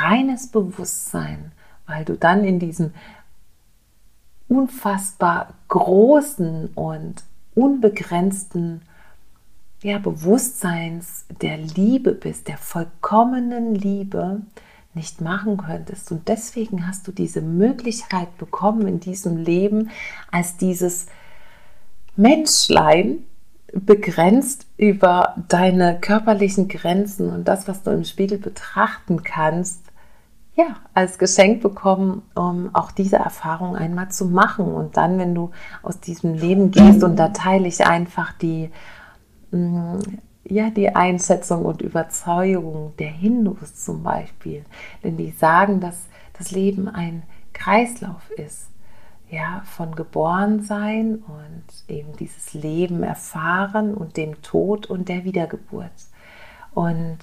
reines 0.00 0.48
Bewusstsein, 0.48 1.52
weil 1.86 2.04
du 2.04 2.16
dann 2.16 2.44
in 2.44 2.58
diesem 2.58 2.92
unfassbar 4.48 5.54
großen 5.68 6.70
und 6.74 7.22
unbegrenzten 7.54 8.82
ja, 9.82 9.98
Bewusstseins 9.98 11.24
der 11.40 11.56
Liebe 11.56 12.12
bist, 12.12 12.48
der 12.48 12.58
vollkommenen 12.58 13.74
Liebe, 13.74 14.42
nicht 14.94 15.20
machen 15.20 15.58
könntest. 15.58 16.10
Und 16.10 16.28
deswegen 16.28 16.86
hast 16.86 17.06
du 17.06 17.12
diese 17.12 17.40
Möglichkeit 17.40 18.36
bekommen 18.38 18.88
in 18.88 19.00
diesem 19.00 19.36
Leben, 19.36 19.90
als 20.32 20.56
dieses 20.56 21.06
Menschlein 22.16 23.18
begrenzt 23.72 24.66
über 24.76 25.36
deine 25.48 26.00
körperlichen 26.00 26.68
Grenzen 26.68 27.30
und 27.30 27.46
das, 27.46 27.68
was 27.68 27.82
du 27.82 27.90
im 27.90 28.04
Spiegel 28.04 28.38
betrachten 28.38 29.22
kannst, 29.22 29.82
ja, 30.58 30.74
als 30.92 31.18
Geschenk 31.18 31.62
bekommen, 31.62 32.22
um 32.34 32.74
auch 32.74 32.90
diese 32.90 33.16
Erfahrung 33.16 33.76
einmal 33.76 34.10
zu 34.10 34.24
machen. 34.26 34.66
Und 34.66 34.96
dann, 34.96 35.16
wenn 35.16 35.32
du 35.32 35.52
aus 35.84 36.00
diesem 36.00 36.34
Leben 36.34 36.72
gehst, 36.72 37.04
und 37.04 37.14
da 37.14 37.28
teile 37.28 37.68
ich 37.68 37.86
einfach 37.86 38.32
die, 38.32 38.68
mm, 39.52 39.98
ja, 40.42 40.70
die 40.70 40.96
Einschätzung 40.96 41.64
und 41.64 41.80
Überzeugung 41.80 42.92
der 42.98 43.10
Hindus 43.10 43.76
zum 43.76 44.02
Beispiel. 44.02 44.64
Denn 45.04 45.16
die 45.16 45.30
sagen, 45.30 45.78
dass 45.78 46.08
das 46.36 46.50
Leben 46.50 46.88
ein 46.88 47.22
Kreislauf 47.52 48.28
ist. 48.30 48.68
Ja, 49.30 49.62
von 49.64 49.94
geboren 49.94 50.62
sein 50.62 51.22
und 51.26 51.64
eben 51.86 52.16
dieses 52.16 52.54
Leben 52.54 53.04
erfahren 53.04 53.94
und 53.94 54.16
dem 54.16 54.42
Tod 54.42 54.86
und 54.86 55.08
der 55.08 55.22
Wiedergeburt. 55.22 55.92
Und 56.74 57.18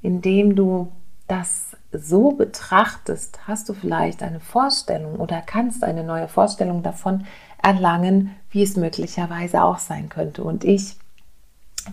indem 0.00 0.54
du 0.54 0.92
das 1.26 1.76
so 1.92 2.32
betrachtest, 2.32 3.40
hast 3.46 3.68
du 3.68 3.74
vielleicht 3.74 4.22
eine 4.22 4.40
Vorstellung 4.40 5.16
oder 5.16 5.42
kannst 5.44 5.84
eine 5.84 6.04
neue 6.04 6.28
Vorstellung 6.28 6.82
davon 6.82 7.26
erlangen, 7.62 8.34
wie 8.50 8.62
es 8.62 8.76
möglicherweise 8.76 9.62
auch 9.62 9.78
sein 9.78 10.08
könnte. 10.08 10.42
Und 10.42 10.64
ich 10.64 10.96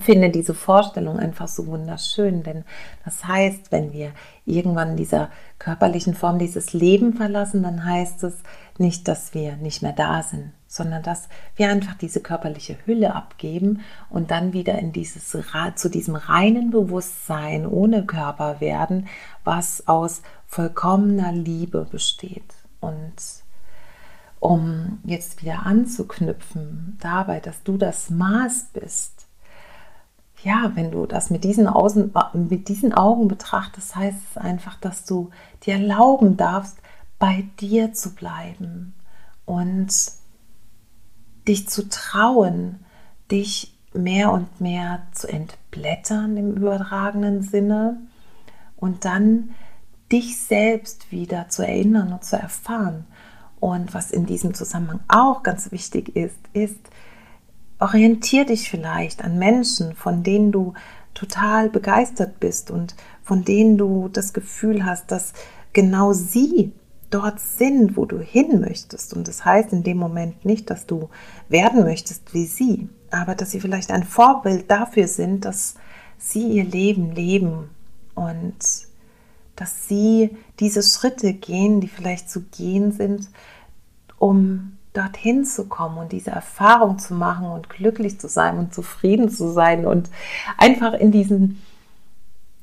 finde 0.01 0.29
diese 0.29 0.53
Vorstellung 0.53 1.17
einfach 1.17 1.47
so 1.47 1.67
wunderschön, 1.67 2.43
denn 2.43 2.63
das 3.05 3.25
heißt, 3.25 3.71
wenn 3.71 3.91
wir 3.91 4.11
irgendwann 4.45 4.95
dieser 4.95 5.29
körperlichen 5.57 6.13
Form 6.13 6.39
dieses 6.39 6.73
Leben 6.73 7.13
verlassen, 7.13 7.63
dann 7.63 7.83
heißt 7.83 8.23
es 8.23 8.35
nicht, 8.79 9.07
dass 9.07 9.33
wir 9.33 9.55
nicht 9.57 9.81
mehr 9.81 9.93
da 9.93 10.23
sind, 10.23 10.51
sondern 10.67 11.03
dass 11.03 11.29
wir 11.55 11.69
einfach 11.69 11.95
diese 11.95 12.21
körperliche 12.21 12.77
Hülle 12.85 13.15
abgeben 13.15 13.81
und 14.09 14.31
dann 14.31 14.53
wieder 14.53 14.77
in 14.79 14.91
dieses 14.91 15.35
zu 15.75 15.89
diesem 15.89 16.15
reinen 16.15 16.71
Bewusstsein 16.71 17.65
ohne 17.65 18.05
Körper 18.05 18.61
werden, 18.61 19.07
was 19.43 19.87
aus 19.87 20.21
vollkommener 20.47 21.31
Liebe 21.31 21.87
besteht. 21.89 22.53
Und 22.79 23.15
um 24.39 24.99
jetzt 25.03 25.41
wieder 25.41 25.65
anzuknüpfen 25.65 26.97
dabei, 27.01 27.39
dass 27.39 27.63
du 27.63 27.77
das 27.77 28.09
Maß 28.09 28.69
bist, 28.73 29.27
ja, 30.43 30.71
wenn 30.75 30.91
du 30.91 31.05
das 31.05 31.29
mit 31.29 31.43
diesen, 31.43 31.67
Außen, 31.67 32.13
mit 32.33 32.69
diesen 32.69 32.93
Augen 32.93 33.27
betrachtest, 33.27 33.95
heißt 33.95 34.17
es 34.31 34.37
einfach, 34.37 34.75
dass 34.79 35.05
du 35.05 35.31
dir 35.63 35.73
erlauben 35.73 36.37
darfst, 36.37 36.77
bei 37.19 37.45
dir 37.59 37.93
zu 37.93 38.15
bleiben 38.15 38.93
und 39.45 39.93
dich 41.47 41.67
zu 41.67 41.87
trauen, 41.89 42.79
dich 43.29 43.77
mehr 43.93 44.31
und 44.31 44.61
mehr 44.61 45.07
zu 45.13 45.27
entblättern 45.27 46.37
im 46.37 46.55
übertragenen 46.55 47.41
Sinne 47.41 47.97
und 48.77 49.05
dann 49.05 49.51
dich 50.11 50.39
selbst 50.39 51.11
wieder 51.11 51.49
zu 51.49 51.65
erinnern 51.65 52.13
und 52.13 52.23
zu 52.23 52.37
erfahren. 52.37 53.05
Und 53.59 53.93
was 53.93 54.11
in 54.11 54.25
diesem 54.25 54.53
Zusammenhang 54.53 55.01
auch 55.07 55.43
ganz 55.43 55.71
wichtig 55.71 56.15
ist, 56.15 56.37
ist, 56.53 56.79
orientier 57.79 58.45
dich 58.45 58.69
vielleicht 58.69 59.23
an 59.23 59.37
Menschen, 59.37 59.95
von 59.95 60.23
denen 60.23 60.51
du 60.51 60.73
total 61.13 61.69
begeistert 61.69 62.39
bist 62.39 62.71
und 62.71 62.95
von 63.23 63.43
denen 63.43 63.77
du 63.77 64.07
das 64.07 64.33
Gefühl 64.33 64.85
hast, 64.85 65.11
dass 65.11 65.33
genau 65.73 66.13
sie 66.13 66.73
dort 67.09 67.39
sind, 67.39 67.97
wo 67.97 68.05
du 68.05 68.19
hin 68.19 68.61
möchtest. 68.61 69.13
Und 69.13 69.27
das 69.27 69.45
heißt 69.45 69.73
in 69.73 69.83
dem 69.83 69.97
Moment 69.97 70.45
nicht, 70.45 70.69
dass 70.69 70.85
du 70.85 71.09
werden 71.47 71.83
möchtest 71.83 72.33
wie 72.33 72.45
sie, 72.45 72.89
aber 73.11 73.35
dass 73.35 73.51
sie 73.51 73.59
vielleicht 73.59 73.91
ein 73.91 74.03
Vorbild 74.03 74.69
dafür 74.69 75.07
sind, 75.07 75.45
dass 75.45 75.75
sie 76.17 76.47
ihr 76.47 76.65
Leben 76.65 77.11
leben 77.11 77.69
und 78.15 78.57
dass 79.55 79.87
sie 79.87 80.37
diese 80.59 80.83
Schritte 80.83 81.33
gehen, 81.33 81.81
die 81.81 81.87
vielleicht 81.87 82.29
zu 82.29 82.43
gehen 82.43 82.91
sind, 82.91 83.29
um 84.17 84.77
dorthin 84.93 85.45
zu 85.45 85.67
kommen 85.67 85.97
und 85.97 86.11
diese 86.11 86.31
Erfahrung 86.31 86.97
zu 86.99 87.13
machen 87.13 87.45
und 87.45 87.69
glücklich 87.69 88.19
zu 88.19 88.27
sein 88.27 88.57
und 88.57 88.73
zufrieden 88.73 89.29
zu 89.29 89.51
sein 89.51 89.85
und 89.85 90.09
einfach 90.57 90.93
in 90.93 91.11
diesen, 91.11 91.61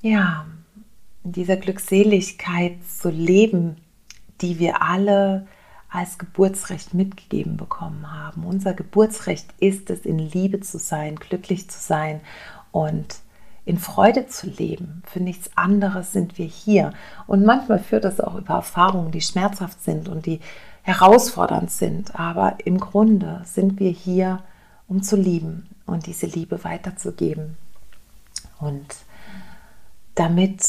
ja, 0.02 0.46
in 1.24 1.32
dieser 1.32 1.56
Glückseligkeit 1.56 2.78
zu 2.84 3.10
leben, 3.10 3.76
die 4.40 4.58
wir 4.58 4.82
alle 4.82 5.46
als 5.88 6.18
Geburtsrecht 6.18 6.94
mitgegeben 6.94 7.56
bekommen 7.56 8.12
haben. 8.12 8.44
Unser 8.44 8.74
Geburtsrecht 8.74 9.46
ist 9.60 9.88
es, 9.90 10.04
in 10.04 10.18
Liebe 10.18 10.60
zu 10.60 10.78
sein, 10.78 11.16
glücklich 11.16 11.70
zu 11.70 11.78
sein 11.78 12.20
und 12.72 13.16
in 13.64 13.78
Freude 13.78 14.26
zu 14.26 14.48
leben. 14.48 15.02
Für 15.06 15.20
nichts 15.20 15.50
anderes 15.56 16.12
sind 16.12 16.38
wir 16.38 16.46
hier. 16.46 16.92
Und 17.26 17.44
manchmal 17.44 17.78
führt 17.78 18.04
das 18.04 18.20
auch 18.20 18.36
über 18.36 18.54
Erfahrungen, 18.54 19.10
die 19.10 19.20
schmerzhaft 19.20 19.82
sind 19.82 20.08
und 20.08 20.26
die 20.26 20.40
herausfordernd 20.82 21.70
sind. 21.70 22.18
Aber 22.18 22.58
im 22.64 22.78
Grunde 22.78 23.42
sind 23.44 23.80
wir 23.80 23.90
hier, 23.90 24.42
um 24.88 25.02
zu 25.02 25.16
lieben 25.16 25.68
und 25.84 26.06
diese 26.06 26.26
Liebe 26.26 26.62
weiterzugeben. 26.62 27.56
Und 28.60 28.86
damit 30.14 30.64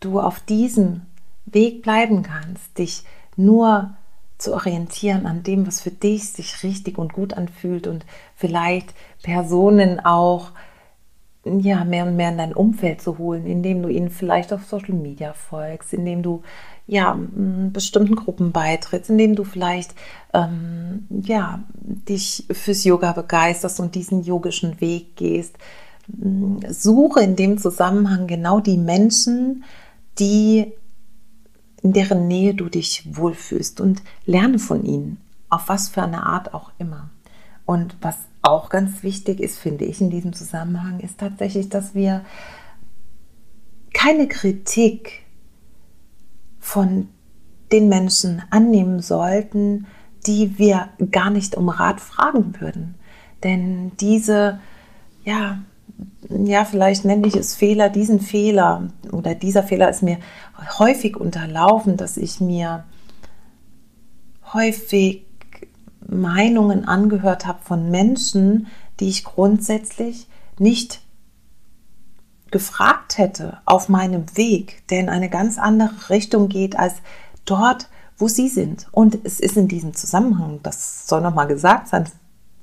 du 0.00 0.20
auf 0.20 0.40
diesem 0.40 1.02
Weg 1.46 1.82
bleiben 1.82 2.22
kannst, 2.22 2.78
dich 2.78 3.04
nur 3.36 3.96
zu 4.38 4.52
orientieren 4.52 5.26
an 5.26 5.42
dem, 5.42 5.66
was 5.66 5.80
für 5.80 5.90
dich 5.90 6.30
sich 6.30 6.62
richtig 6.62 6.98
und 6.98 7.12
gut 7.12 7.34
anfühlt 7.34 7.86
und 7.86 8.04
vielleicht 8.34 8.94
Personen 9.22 10.04
auch 10.04 10.50
ja, 11.44 11.84
mehr 11.84 12.06
und 12.06 12.16
mehr 12.16 12.30
in 12.30 12.38
dein 12.38 12.52
Umfeld 12.54 13.00
zu 13.00 13.18
holen, 13.18 13.46
indem 13.46 13.82
du 13.82 13.88
ihnen 13.88 14.10
vielleicht 14.10 14.52
auf 14.52 14.64
Social 14.64 14.94
Media 14.94 15.32
folgst, 15.32 15.94
indem 15.94 16.22
du 16.22 16.42
ja, 16.88 17.16
bestimmten 17.18 18.16
Gruppen 18.16 18.52
beitrittst, 18.52 19.10
indem 19.10 19.36
du 19.36 19.44
vielleicht 19.44 19.94
ähm, 20.34 21.06
ja, 21.10 21.60
dich 21.74 22.44
fürs 22.50 22.84
Yoga 22.84 23.12
begeisterst 23.12 23.80
und 23.80 23.94
diesen 23.94 24.22
yogischen 24.22 24.80
Weg 24.80 25.16
gehst. 25.16 25.56
Suche 26.68 27.20
in 27.20 27.36
dem 27.36 27.58
Zusammenhang 27.58 28.26
genau 28.26 28.60
die 28.60 28.78
Menschen, 28.78 29.64
die 30.18 30.72
in 31.82 31.92
deren 31.92 32.26
Nähe 32.26 32.54
du 32.54 32.68
dich 32.68 33.06
wohlfühlst 33.10 33.80
und 33.80 34.02
lerne 34.24 34.58
von 34.58 34.84
ihnen, 34.84 35.18
auf 35.48 35.68
was 35.68 35.88
für 35.88 36.02
eine 36.02 36.24
Art 36.24 36.54
auch 36.54 36.72
immer. 36.78 37.10
Und 37.64 37.96
was 38.00 38.16
auch 38.42 38.68
ganz 38.68 39.02
wichtig 39.02 39.40
ist, 39.40 39.58
finde 39.58 39.84
ich 39.84 40.00
in 40.00 40.10
diesem 40.10 40.32
Zusammenhang, 40.32 41.00
ist 41.00 41.18
tatsächlich, 41.18 41.68
dass 41.68 41.94
wir 41.94 42.24
keine 43.92 44.28
Kritik 44.28 45.24
von 46.60 47.08
den 47.72 47.88
Menschen 47.88 48.42
annehmen 48.50 49.00
sollten, 49.00 49.86
die 50.26 50.58
wir 50.58 50.88
gar 51.10 51.30
nicht 51.30 51.56
um 51.56 51.68
Rat 51.68 52.00
fragen 52.00 52.60
würden. 52.60 52.94
Denn 53.42 53.92
diese, 53.98 54.60
ja, 55.24 55.60
ja, 56.28 56.64
vielleicht 56.64 57.04
nenne 57.04 57.26
ich 57.26 57.36
es 57.36 57.54
Fehler, 57.54 57.88
diesen 57.88 58.20
Fehler 58.20 58.88
oder 59.26 59.34
dieser 59.34 59.64
Fehler 59.64 59.90
ist 59.90 60.02
mir 60.02 60.18
häufig 60.78 61.16
unterlaufen, 61.16 61.96
dass 61.96 62.16
ich 62.16 62.40
mir 62.40 62.84
häufig 64.52 65.26
Meinungen 66.06 66.86
angehört 66.86 67.46
habe 67.46 67.58
von 67.62 67.90
Menschen, 67.90 68.68
die 69.00 69.08
ich 69.08 69.24
grundsätzlich 69.24 70.28
nicht 70.58 71.00
gefragt 72.52 73.18
hätte 73.18 73.58
auf 73.64 73.88
meinem 73.88 74.24
Weg, 74.36 74.86
der 74.88 75.00
in 75.00 75.08
eine 75.08 75.28
ganz 75.28 75.58
andere 75.58 76.08
Richtung 76.08 76.48
geht 76.48 76.78
als 76.78 76.94
dort, 77.44 77.88
wo 78.16 78.28
sie 78.28 78.48
sind. 78.48 78.86
Und 78.92 79.18
es 79.24 79.40
ist 79.40 79.56
in 79.56 79.66
diesem 79.66 79.92
Zusammenhang, 79.92 80.60
das 80.62 81.08
soll 81.08 81.20
nochmal 81.20 81.48
gesagt 81.48 81.88
sein, 81.88 82.08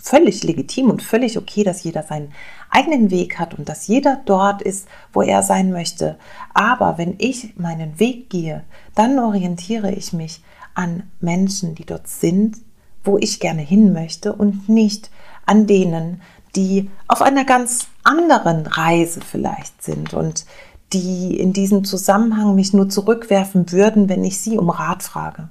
völlig 0.03 0.43
legitim 0.43 0.89
und 0.89 1.01
völlig 1.01 1.37
okay, 1.37 1.63
dass 1.63 1.83
jeder 1.83 2.03
seinen 2.03 2.33
eigenen 2.69 3.09
Weg 3.09 3.39
hat 3.39 3.57
und 3.57 3.69
dass 3.69 3.87
jeder 3.87 4.21
dort 4.25 4.61
ist, 4.61 4.85
wo 5.13 5.21
er 5.21 5.43
sein 5.43 5.71
möchte. 5.71 6.17
Aber 6.53 6.97
wenn 6.97 7.15
ich 7.19 7.55
meinen 7.55 7.97
Weg 7.99 8.29
gehe, 8.29 8.65
dann 8.95 9.17
orientiere 9.17 9.93
ich 9.93 10.11
mich 10.11 10.43
an 10.75 11.03
Menschen, 11.21 11.73
die 11.73 11.85
dort 11.85 12.09
sind, 12.09 12.57
wo 13.05 13.17
ich 13.17 13.39
gerne 13.39 13.61
hin 13.61 13.93
möchte 13.93 14.33
und 14.33 14.67
nicht 14.67 15.09
an 15.45 15.67
denen, 15.67 16.21
die 16.53 16.89
auf 17.07 17.21
einer 17.21 17.45
ganz 17.45 17.87
anderen 18.03 18.67
Reise 18.67 19.21
vielleicht 19.21 19.81
sind 19.81 20.13
und 20.13 20.45
die 20.91 21.39
in 21.39 21.53
diesem 21.53 21.85
Zusammenhang 21.85 22.55
mich 22.55 22.73
nur 22.73 22.89
zurückwerfen 22.89 23.71
würden, 23.71 24.09
wenn 24.09 24.25
ich 24.25 24.39
sie 24.39 24.57
um 24.57 24.69
Rat 24.69 25.01
frage. 25.01 25.47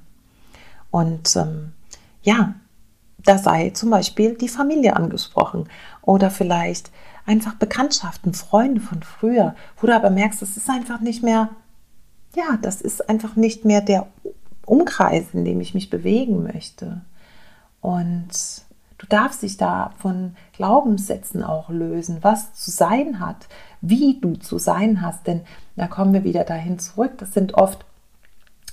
Und 0.91 1.35
ähm, 1.37 1.73
ja, 2.23 2.55
da 3.25 3.39
sei 3.39 3.71
zum 3.71 3.91
Beispiel 3.91 4.35
die 4.35 4.49
Familie 4.49 4.97
angesprochen 4.97 5.69
oder 6.03 6.31
vielleicht 6.31 6.91
einfach 7.27 7.55
Bekanntschaften, 7.55 8.35
Freunde 8.35 8.81
von 8.81 9.03
früher, 9.03 9.55
wo 9.81 9.87
du 9.87 9.95
aber 9.95 10.11
merkst, 10.11 10.43
das 10.43 10.57
ist 10.57 10.69
einfach 10.69 11.01
nicht 11.01 11.23
mehr, 11.23 11.51
ja, 12.35 12.59
das 12.61 12.81
ist 12.81 13.09
einfach 13.09 13.37
nicht 13.37 13.65
mehr 13.65 13.81
der 13.81 14.09
Umkreis, 14.67 15.27
in 15.33 15.45
dem 15.45 15.61
ich 15.61 15.75
mich 15.75 15.91
bewegen 15.91 16.43
möchte. 16.43 17.03
Und 17.81 18.31
du 18.99 19.07
darfst 19.07 19.43
dich 19.43 19.57
da 19.57 19.93
von 19.99 20.37
Glaubenssätzen 20.53 21.43
auch 21.43 21.69
lösen, 21.69 22.19
was 22.23 22.55
zu 22.55 22.71
sein 22.71 23.21
hat, 23.21 23.49
wie 23.81 24.21
du 24.21 24.35
zu 24.35 24.59
sein 24.59 25.03
hast, 25.03 25.27
denn 25.27 25.43
da 25.77 25.87
kommen 25.87 26.13
wir 26.13 26.25
wieder 26.25 26.45
dahin 26.45 26.79
zurück. 26.79 27.13
Das 27.19 27.33
sind 27.33 27.55
oft 27.55 27.85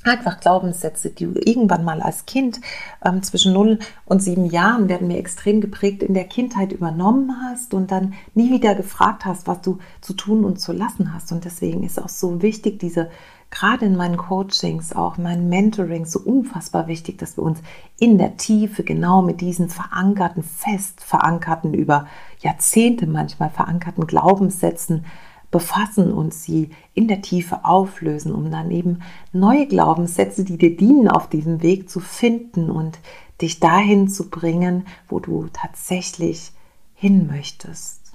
einfach 0.03 0.39
Glaubenssätze, 0.39 1.09
die 1.09 1.25
du 1.25 1.39
irgendwann 1.39 1.83
mal 1.83 2.01
als 2.01 2.25
Kind 2.25 2.61
ähm, 3.03 3.21
zwischen 3.23 3.53
0 3.53 3.79
und 4.05 4.23
7 4.23 4.45
Jahren 4.45 4.89
werden 4.89 5.07
mir 5.07 5.17
extrem 5.17 5.61
geprägt 5.61 6.03
in 6.03 6.13
der 6.13 6.25
Kindheit 6.25 6.71
übernommen 6.71 7.35
hast 7.43 7.73
und 7.73 7.91
dann 7.91 8.13
nie 8.33 8.51
wieder 8.51 8.75
gefragt 8.75 9.25
hast, 9.25 9.47
was 9.47 9.61
du 9.61 9.79
zu 10.01 10.13
tun 10.13 10.45
und 10.45 10.59
zu 10.59 10.71
lassen 10.71 11.13
hast. 11.13 11.31
Und 11.31 11.45
deswegen 11.45 11.83
ist 11.83 12.01
auch 12.01 12.09
so 12.09 12.41
wichtig, 12.41 12.79
diese 12.79 13.09
gerade 13.51 13.85
in 13.85 13.95
meinen 13.95 14.17
Coachings, 14.17 14.93
auch 14.93 15.17
in 15.17 15.23
meinen 15.23 15.49
Mentorings, 15.49 16.11
so 16.11 16.19
unfassbar 16.19 16.87
wichtig, 16.87 17.17
dass 17.17 17.37
wir 17.37 17.43
uns 17.43 17.59
in 17.99 18.17
der 18.17 18.37
Tiefe 18.37 18.83
genau 18.83 19.21
mit 19.21 19.41
diesen 19.41 19.69
verankerten, 19.69 20.43
fest 20.43 21.01
verankerten, 21.03 21.73
über 21.73 22.05
Jahrzehnte 22.39 23.07
manchmal 23.07 23.49
verankerten 23.49 24.05
Glaubenssätzen 24.05 25.05
befassen 25.51 26.13
und 26.13 26.33
sie 26.33 26.69
in 26.93 27.07
der 27.07 27.21
Tiefe 27.21 27.65
auflösen, 27.65 28.33
um 28.33 28.51
dann 28.51 28.69
eben 28.71 29.01
neue 29.33 29.67
Glaubenssätze, 29.67 30.43
die 30.43 30.57
dir 30.57 30.77
dienen, 30.77 31.07
auf 31.07 31.27
diesem 31.27 31.61
Weg 31.61 31.89
zu 31.89 31.99
finden 31.99 32.69
und 32.69 32.99
dich 33.41 33.59
dahin 33.59 34.07
zu 34.07 34.29
bringen, 34.29 34.85
wo 35.07 35.19
du 35.19 35.47
tatsächlich 35.51 36.51
hin 36.93 37.27
möchtest. 37.27 38.13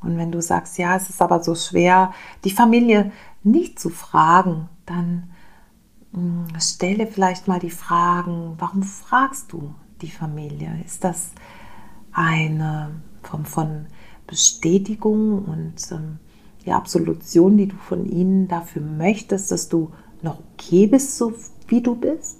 Und 0.00 0.16
wenn 0.18 0.32
du 0.32 0.40
sagst, 0.40 0.78
ja, 0.78 0.96
es 0.96 1.10
ist 1.10 1.20
aber 1.20 1.42
so 1.42 1.54
schwer, 1.54 2.12
die 2.44 2.50
Familie 2.50 3.10
nicht 3.42 3.78
zu 3.78 3.90
fragen, 3.90 4.68
dann 4.86 5.30
hm, 6.12 6.46
stelle 6.60 7.06
vielleicht 7.06 7.48
mal 7.48 7.58
die 7.58 7.70
Fragen, 7.70 8.54
warum 8.58 8.82
fragst 8.82 9.52
du 9.52 9.74
die 10.00 10.10
Familie? 10.10 10.78
Ist 10.84 11.04
das 11.04 11.32
eine 12.12 12.90
Form 13.22 13.44
von 13.44 13.86
Bestätigung 14.26 15.44
und 15.44 15.74
ähm, 15.90 16.18
die 16.64 16.72
Absolution, 16.72 17.56
die 17.56 17.68
du 17.68 17.76
von 17.76 18.06
ihnen 18.06 18.48
dafür 18.48 18.82
möchtest, 18.82 19.50
dass 19.50 19.68
du 19.68 19.92
noch 20.22 20.40
okay 20.54 20.86
bist, 20.86 21.18
so 21.18 21.34
wie 21.68 21.82
du 21.82 21.94
bist? 21.94 22.38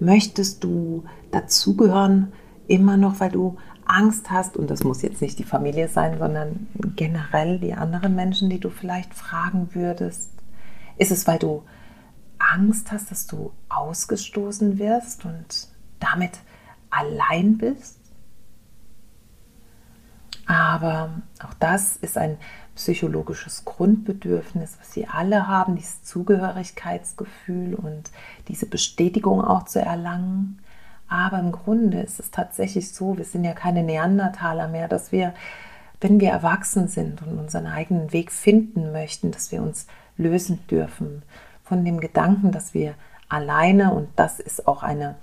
Möchtest 0.00 0.64
du 0.64 1.04
dazugehören, 1.30 2.32
immer 2.66 2.96
noch, 2.96 3.20
weil 3.20 3.30
du 3.30 3.56
Angst 3.84 4.30
hast, 4.30 4.56
und 4.56 4.70
das 4.70 4.84
muss 4.84 5.02
jetzt 5.02 5.22
nicht 5.22 5.38
die 5.38 5.44
Familie 5.44 5.88
sein, 5.88 6.18
sondern 6.18 6.68
generell 6.94 7.58
die 7.58 7.74
anderen 7.74 8.14
Menschen, 8.14 8.50
die 8.50 8.60
du 8.60 8.70
vielleicht 8.70 9.14
fragen 9.14 9.70
würdest? 9.72 10.30
Ist 10.98 11.10
es, 11.10 11.26
weil 11.26 11.38
du 11.38 11.62
Angst 12.38 12.92
hast, 12.92 13.10
dass 13.10 13.26
du 13.26 13.52
ausgestoßen 13.68 14.78
wirst 14.78 15.24
und 15.24 15.68
damit 16.00 16.38
allein 16.90 17.56
bist? 17.56 17.98
Aber 20.46 21.22
auch 21.44 21.54
das 21.54 21.96
ist 21.96 22.16
ein 22.16 22.38
psychologisches 22.78 23.64
Grundbedürfnis, 23.64 24.78
was 24.78 24.94
wir 24.94 25.12
alle 25.12 25.48
haben, 25.48 25.74
dieses 25.74 26.04
Zugehörigkeitsgefühl 26.04 27.74
und 27.74 28.12
diese 28.46 28.66
Bestätigung 28.66 29.44
auch 29.44 29.64
zu 29.64 29.80
erlangen. 29.80 30.60
Aber 31.08 31.40
im 31.40 31.50
Grunde 31.50 32.00
ist 32.00 32.20
es 32.20 32.30
tatsächlich 32.30 32.94
so, 32.94 33.18
wir 33.18 33.24
sind 33.24 33.42
ja 33.42 33.52
keine 33.52 33.82
Neandertaler 33.82 34.68
mehr, 34.68 34.86
dass 34.86 35.10
wir, 35.10 35.34
wenn 36.00 36.20
wir 36.20 36.30
erwachsen 36.30 36.86
sind 36.86 37.20
und 37.22 37.36
unseren 37.36 37.66
eigenen 37.66 38.12
Weg 38.12 38.30
finden 38.30 38.92
möchten, 38.92 39.32
dass 39.32 39.50
wir 39.50 39.60
uns 39.60 39.88
lösen 40.16 40.60
dürfen 40.70 41.22
von 41.64 41.84
dem 41.84 41.98
Gedanken, 41.98 42.52
dass 42.52 42.74
wir 42.74 42.94
alleine, 43.28 43.92
und 43.92 44.08
das 44.14 44.38
ist 44.38 44.68
auch 44.68 44.84
eine 44.84 45.16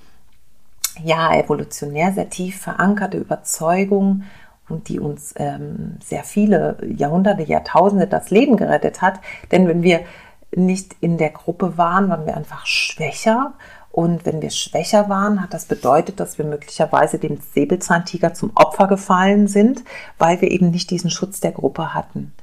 ja, 1.02 1.34
evolutionär 1.34 2.12
sehr 2.12 2.30
tief 2.30 2.60
verankerte 2.60 3.18
Überzeugung 3.18 4.24
und 4.69 4.89
die 4.89 4.99
uns 4.99 5.34
ähm, 5.38 5.97
sehr 6.04 6.23
viele 6.23 6.78
Jahrhunderte, 6.86 7.43
Jahrtausende 7.43 8.08
das 8.08 8.30
Leben 8.32 8.58
gerettet 8.58 9.01
hat. 9.01 9.19
Denn 9.51 9.67
wenn 9.67 9.84
wir 9.84 10.01
nicht 10.56 10.95
in 11.01 11.17
der 11.17 11.30
Gruppe 11.30 11.78
waren, 11.78 12.10
waren 12.10 12.25
wir 12.25 12.38
einfach 12.38 12.65
schwächer. 12.65 13.54
Und 13.91 14.25
wenn 14.25 14.41
wir 14.41 14.49
schwächer 14.49 15.08
waren, 15.08 15.41
hat 15.41 15.54
das 15.54 15.65
bedeutet, 15.65 16.19
dass 16.19 16.38
wir 16.38 16.45
möglicherweise 16.45 17.17
dem 17.17 17.39
Säbelzahntiger 17.54 18.34
zum 18.34 18.51
Opfer 18.56 18.88
gefallen 18.88 19.47
sind, 19.47 19.84
weil 20.17 20.41
wir 20.41 20.51
eben 20.51 20.71
nicht 20.71 20.89
diesen 20.91 21.10
Schutz 21.10 21.39
der 21.39 21.51
Gruppe 21.51 21.93
hatten. 21.93 22.34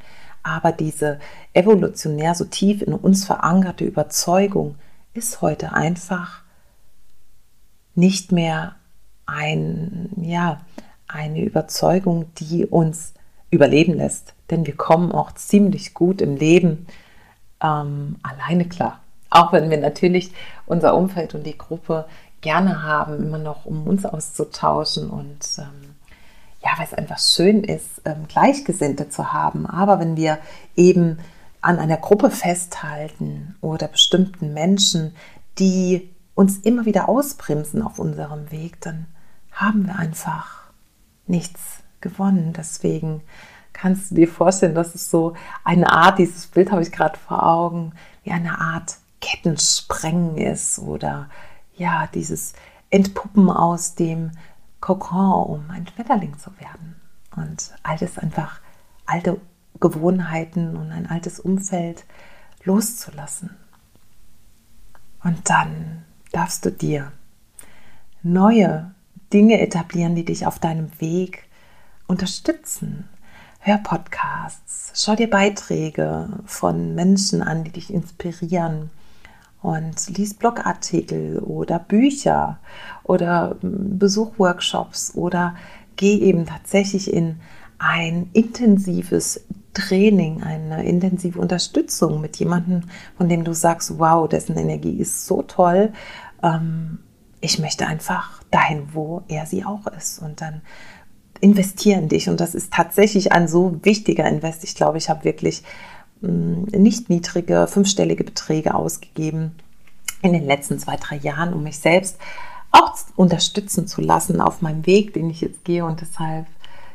Aber 0.43 0.73
diese 0.73 1.21
evolutionär 1.53 2.35
so 2.35 2.45
tief 2.45 2.83
in 2.83 2.95
uns 2.95 3.25
verankerte 3.25 3.85
Überzeugung 3.85 4.77
ist 5.15 5.43
heute 5.43 5.73
einfach 5.73 6.43
nicht 7.95 8.33
mehr 8.33 8.75
ein, 9.27 10.09
ja, 10.17 10.61
eine 11.13 11.43
Überzeugung, 11.43 12.27
die 12.39 12.67
uns 12.67 13.15
überleben 13.51 13.95
lässt. 13.95 14.35
Denn 14.51 14.67
wir 14.67 14.77
kommen 14.77 15.13
auch 15.13 15.33
ziemlich 15.33 15.95
gut 15.95 16.21
im 16.21 16.37
Leben 16.37 16.87
ähm, 17.63 18.17
alleine 18.23 18.67
klar. 18.67 19.01
Auch 19.31 19.53
wenn 19.53 19.71
wir 19.71 19.79
natürlich 19.79 20.33
unser 20.67 20.95
Umfeld 20.95 21.35
und 21.35 21.47
die 21.47 21.57
Gruppe 21.57 22.07
gerne 22.41 22.83
haben, 22.83 23.23
immer 23.23 23.39
noch 23.39 23.65
um 23.65 23.87
uns 23.87 24.05
auszutauschen 24.05 25.11
und 25.11 25.47
ähm, 25.59 25.95
ja, 26.63 26.71
weil 26.77 26.87
es 26.87 26.95
einfach 26.95 27.19
schön 27.19 27.65
ist, 27.65 28.03
ähm, 28.05 28.27
Gleichgesinnte 28.29 29.09
zu 29.09 29.33
haben. 29.33 29.67
Aber 29.67 30.01
wenn 30.01 30.17
wir 30.17 30.39
eben 30.77 31.19
an 31.61 31.79
einer 31.79 31.97
Gruppe 31.97 32.31
festhalten 32.31 33.57
oder 33.61 33.89
bestimmten 33.89 34.53
Menschen, 34.53 35.15
die 35.59 36.11
uns 36.35 36.59
immer 36.59 36.85
wieder 36.85 37.09
ausbremsen 37.09 37.83
auf 37.83 37.99
unserem 37.99 38.51
Weg, 38.51 38.81
dann 38.81 39.07
haben 39.53 39.87
wir 39.87 39.97
einfach 39.97 40.62
nichts 41.33 41.83
gewonnen. 42.01 42.53
Deswegen 42.53 43.23
kannst 43.73 44.11
du 44.11 44.15
dir 44.15 44.29
vorstellen, 44.29 44.77
dass 44.77 44.95
es 44.95 45.11
so 45.11 45.35
eine 45.65 45.91
Art, 45.91 46.19
dieses 46.19 46.47
Bild 46.47 46.71
habe 46.71 46.83
ich 46.83 46.93
gerade 46.93 47.19
vor 47.19 47.43
Augen, 47.45 47.93
wie 48.23 48.31
eine 48.31 48.61
Art 48.61 48.99
Kettensprengen 49.21 50.37
ist 50.37 50.79
oder 50.79 51.29
ja, 51.75 52.09
dieses 52.15 52.53
Entpuppen 52.91 53.51
aus 53.51 53.95
dem 53.95 54.33
Kokon, 54.81 55.45
um 55.45 55.71
ein 55.71 55.87
Schmetterling 55.87 56.39
zu 56.39 56.51
werden. 56.61 56.97
Und 57.35 57.73
all 57.83 57.97
das 57.97 58.19
einfach 58.19 58.61
alte 59.07 59.41
Gewohnheiten 59.81 60.77
und 60.77 60.93
ein 60.93 61.09
altes 61.09 61.41
Umfeld 61.41 62.05
loszulassen. 62.65 63.57
Und 65.25 65.49
dann 65.49 66.05
darfst 66.33 66.65
du 66.65 66.71
dir 66.71 67.13
neue 68.23 68.93
Dinge 69.33 69.61
etablieren, 69.61 70.15
die 70.15 70.25
dich 70.25 70.47
auf 70.47 70.59
deinem 70.59 70.91
Weg 70.99 71.45
unterstützen. 72.07 73.09
Hör 73.61 73.79
Podcasts, 73.79 74.93
schau 74.95 75.15
dir 75.15 75.31
Beiträge 75.31 76.29
von 76.45 76.95
Menschen 76.95 77.43
an, 77.43 77.65
die 77.65 77.71
dich 77.71 77.93
inspirieren 77.93 78.91
und 79.63 80.19
lies 80.19 80.35
Blogartikel 80.35 81.39
oder 81.39 81.79
Bücher 81.79 82.59
oder 83.05 83.57
hm, 83.61 83.99
besuch 83.99 84.39
Workshops 84.39 85.15
oder 85.15 85.55
geh 85.97 86.17
eben 86.19 86.45
tatsächlich 86.47 87.13
in 87.13 87.37
ein 87.79 88.29
intensives 88.33 89.45
Training, 89.75 90.43
eine 90.43 90.85
intensive 90.85 91.39
Unterstützung 91.39 92.21
mit 92.21 92.37
jemandem, 92.37 92.83
von 93.17 93.29
dem 93.29 93.45
du 93.45 93.55
sagst, 93.55 93.99
wow, 93.99 94.29
dessen 94.29 94.57
Energie 94.57 94.99
ist 94.99 95.27
so 95.27 95.43
toll. 95.43 95.93
Ähm, 96.43 96.99
ich 97.43 97.59
möchte 97.59 97.87
einfach 97.87 98.41
dahin, 98.51 98.89
wo 98.93 99.23
er 99.29 99.45
sie 99.45 99.65
auch 99.65 99.87
ist. 99.89 100.21
Und 100.21 100.41
dann 100.41 100.63
investiere 101.41 101.99
in 101.99 102.09
dich. 102.09 102.29
Und 102.29 102.41
das 102.41 102.55
ist 102.55 102.73
tatsächlich 102.73 103.33
ein 103.33 103.49
so 103.49 103.79
wichtiger 103.83 104.27
Invest. 104.27 104.65
Ich 104.65 104.75
glaube, 104.75 104.97
ich 104.97 105.11
habe 105.11 105.25
wirklich 105.25 105.63
mm, 106.21 106.65
nicht 106.71 107.11
niedrige, 107.11 107.67
fünfstellige 107.67 108.25
Beträge 108.25 108.75
ausgegeben 108.75 109.57
in 110.23 110.33
den 110.33 110.47
letzten 110.47 110.79
zwei, 110.79 110.97
drei 110.97 111.17
Jahren, 111.17 111.53
um 111.53 111.65
mich 111.65 111.81
selbst 111.81 112.17
auch 112.71 112.95
unterstützen 113.17 113.87
zu 113.87 114.01
lassen 114.01 114.41
auf 114.41 114.63
meinem 114.63 114.87
Weg, 114.87 115.13
den 115.13 115.29
ich 115.29 115.41
jetzt 115.41 115.65
gehe. 115.65 115.85
Und 115.85 116.01
deshalb 116.01 116.47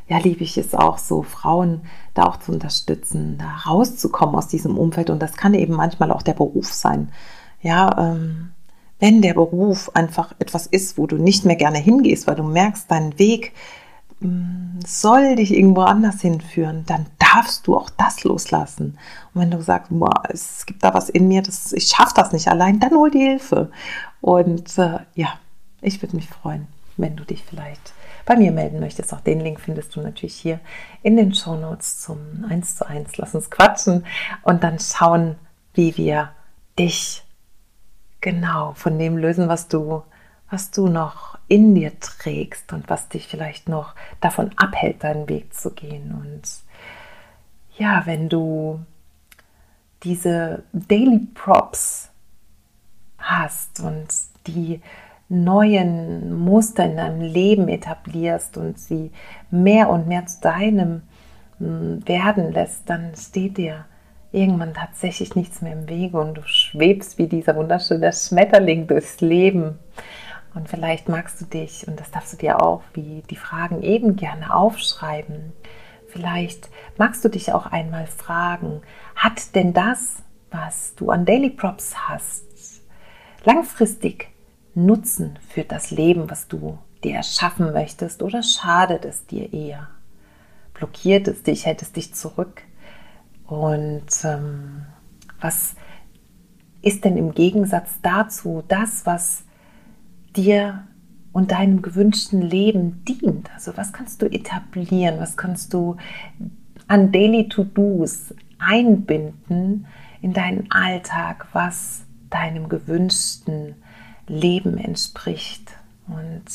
ja, 0.08 0.18
liebe 0.18 0.44
ich 0.44 0.58
es 0.58 0.74
auch 0.74 0.98
so, 0.98 1.24
Frauen 1.24 1.82
da 2.14 2.24
auch 2.24 2.38
zu 2.38 2.54
unterstützen, 2.54 3.38
da 3.38 3.70
rauszukommen 3.70 4.36
aus 4.36 4.48
diesem 4.48 4.78
Umfeld. 4.78 5.10
Und 5.10 5.22
das 5.22 5.36
kann 5.36 5.54
eben 5.54 5.74
manchmal 5.74 6.14
auch 6.14 6.22
der 6.22 6.34
Beruf 6.34 6.72
sein. 6.72 7.12
Ja, 7.62 8.14
ähm, 8.14 8.52
wenn 9.00 9.22
der 9.22 9.34
Beruf 9.34 9.92
einfach 9.94 10.34
etwas 10.40 10.68
ist, 10.68 10.98
wo 10.98 11.08
du 11.08 11.18
nicht 11.18 11.46
mehr 11.46 11.56
gerne 11.56 11.78
hingehst, 11.78 12.28
weil 12.28 12.36
du 12.36 12.44
merkst, 12.44 12.90
dein 12.90 13.18
Weg 13.20 13.54
mm, 14.20 14.80
soll 14.86 15.36
dich 15.36 15.54
irgendwo 15.54 15.82
anders 15.82 16.22
hinführen, 16.22 16.84
dann 16.88 17.06
darfst 17.20 17.68
du 17.68 17.76
auch 17.76 17.90
das 17.92 18.24
loslassen. 18.24 18.98
Und 19.34 19.42
wenn 19.42 19.52
du 19.52 19.62
sagst, 19.62 19.92
boah, 19.92 20.24
es 20.30 20.66
gibt 20.66 20.84
da 20.84 20.94
was 20.94 21.10
in 21.10 21.28
mir, 21.28 21.42
das, 21.42 21.74
ich 21.74 21.88
schaffe 21.88 22.14
das 22.16 22.32
nicht 22.32 22.48
allein, 22.48 22.80
dann 22.80 22.92
hol 22.92 23.12
die 23.12 23.20
Hilfe. 23.20 23.72
Und 24.22 24.78
äh, 24.78 25.00
ja, 25.16 25.34
ich 25.82 26.02
würde 26.02 26.16
mich 26.16 26.28
freuen, 26.28 26.68
wenn 26.98 27.16
du 27.16 27.24
dich 27.24 27.44
vielleicht 27.44 27.94
bei 28.26 28.36
mir 28.36 28.52
melden 28.52 28.80
möchtest. 28.80 29.14
Auch 29.14 29.22
den 29.22 29.40
Link 29.40 29.60
findest 29.60 29.96
du 29.96 30.02
natürlich 30.02 30.36
hier 30.36 30.60
in 31.04 31.18
den 31.18 31.34
Show 31.34 31.56
Notes 31.56 32.02
zum 32.02 32.46
1 32.50 32.78
zu 32.78 32.88
1. 32.88 33.18
Lass 33.18 33.36
uns 33.36 33.50
quatschen 33.50 34.06
und 34.44 34.64
dann 34.64 34.80
schauen, 34.80 35.36
wie 35.74 35.96
wir 35.98 36.32
dich 36.78 37.24
genau 38.22 38.74
von 38.74 38.98
dem 38.98 39.18
lösen, 39.18 39.48
was 39.48 39.68
du, 39.68 40.04
was 40.50 40.72
du 40.72 40.88
noch 40.88 41.38
in 41.48 41.76
dir 41.76 42.00
trägst 42.00 42.74
und 42.74 42.90
was 42.90 43.10
dich 43.10 43.28
vielleicht 43.28 43.70
noch 43.70 43.96
davon 44.22 44.52
abhält, 44.58 45.04
deinen 45.04 45.30
Weg 45.30 45.54
zu 45.54 45.72
gehen. 45.72 46.12
Und 46.12 46.44
ja, 47.78 48.04
wenn 48.06 48.30
du 48.30 48.80
diese 50.04 50.64
Daily 50.74 51.20
Props 51.34 52.10
hast 53.18 53.80
und 53.80 54.08
die 54.46 54.82
neuen 55.30 56.34
Muster 56.34 56.86
in 56.86 56.98
deinem 56.98 57.22
Leben 57.22 57.68
etablierst 57.68 58.58
und 58.58 58.80
sie 58.80 59.12
mehr 59.52 59.90
und 59.90 60.08
mehr 60.08 60.26
zu 60.26 60.40
deinem 60.42 61.02
hm, 61.60 62.08
werden 62.08 62.52
lässt, 62.52 62.90
dann 62.90 63.14
steht 63.16 63.58
dir 63.58 63.86
irgendwann 64.38 64.74
tatsächlich 64.74 65.36
nichts 65.36 65.62
mehr 65.62 65.74
im 65.74 65.90
Wege 65.90 66.20
und 66.20 66.36
du 66.36 66.42
schwebst 66.46 67.18
wie 67.18 67.28
dieser 67.28 67.56
wunderschöne 67.56 68.14
Schmetterling 68.14 68.88
durchs 68.88 69.20
Leben. 69.22 69.80
Und 70.54 70.70
vielleicht 70.70 71.10
magst 71.10 71.42
du 71.42 71.46
dich, 71.46 71.88
und 71.88 72.00
das 72.00 72.12
darfst 72.12 72.34
du 72.34 72.38
dir 72.38 72.62
auch, 72.62 72.82
wie 72.94 73.24
die 73.30 73.36
Fragen 73.36 73.82
eben 73.84 74.16
gerne 74.16 74.54
aufschreiben. 74.54 75.54
Vielleicht 76.08 76.70
magst 76.98 77.24
du 77.26 77.30
dich 77.30 77.54
auch 77.54 77.66
einmal 77.66 78.08
fragen, 78.08 78.82
hat 79.16 79.56
denn 79.56 79.74
das, 79.74 80.24
was 80.52 80.96
du 80.96 81.10
an 81.10 81.26
Daily 81.26 81.50
Props 81.50 81.96
hast, 82.08 82.46
langfristig 83.44 84.30
Nutzen 84.74 85.40
für 85.50 85.64
das 85.64 85.92
Leben, 85.92 86.30
was 86.30 86.48
du 86.48 86.78
dir 87.04 87.16
erschaffen 87.16 87.74
möchtest, 87.74 88.22
oder 88.22 88.44
schadet 88.44 89.06
es 89.06 89.26
dir 89.26 89.52
eher? 89.52 89.90
Blockiert 90.74 91.28
es 91.28 91.44
dich, 91.44 91.66
hält 91.66 91.82
es 91.82 91.92
dich 91.92 92.14
zurück? 92.14 92.62
Und 93.48 94.06
ähm, 94.24 94.86
was 95.40 95.76
ist 96.82 97.06
denn 97.06 97.18
im 97.18 97.34
Gegensatz 97.34 98.00
dazu 98.02 98.64
das, 98.68 99.06
was 99.06 99.44
dir 100.36 100.88
und 101.32 101.52
deinem 101.52 101.82
gewünschten 101.82 102.42
Leben 102.42 103.04
dient? 103.06 103.50
Also 103.54 103.76
was 103.78 103.94
kannst 103.94 104.22
du 104.22 104.26
etablieren? 104.26 105.20
Was 105.20 105.38
kannst 105.38 105.74
du 105.74 105.98
an 106.88 107.12
Daily 107.12 107.50
To-Dos 107.50 108.34
einbinden 108.60 109.88
in 110.22 110.34
deinen 110.34 110.72
Alltag, 110.72 111.48
was 111.54 112.06
deinem 112.30 112.70
gewünschten 112.70 113.76
Leben 114.28 114.78
entspricht. 114.78 115.72
Und 116.08 116.46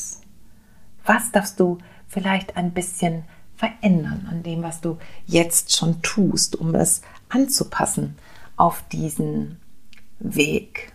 was 1.05 1.31
darfst 1.31 1.59
du 1.59 1.79
vielleicht 2.07 2.57
ein 2.57 2.71
bisschen 2.71 3.23
verändern 3.63 4.27
an 4.29 4.43
dem, 4.43 4.61
was 4.61 4.81
du 4.81 4.97
jetzt 5.25 5.73
schon 5.73 6.01
tust, 6.01 6.57
um 6.57 6.75
es 6.75 7.01
anzupassen 7.29 8.17
auf 8.57 8.83
diesen 8.91 9.57
Weg. 10.19 10.91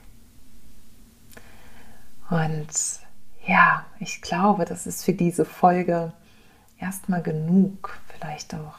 Und 2.28 2.68
ja, 3.46 3.86
ich 4.00 4.20
glaube, 4.20 4.66
das 4.66 4.86
ist 4.86 5.02
für 5.02 5.14
diese 5.14 5.46
Folge 5.46 6.12
erstmal 6.78 7.22
genug, 7.22 7.98
vielleicht 8.06 8.54
auch 8.54 8.76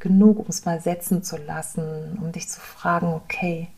genug, 0.00 0.40
um 0.40 0.46
es 0.48 0.64
mal 0.64 0.80
setzen 0.80 1.22
zu 1.22 1.36
lassen, 1.36 2.18
um 2.20 2.32
dich 2.32 2.48
zu 2.48 2.60
fragen, 2.60 3.06
okay, 3.06 3.68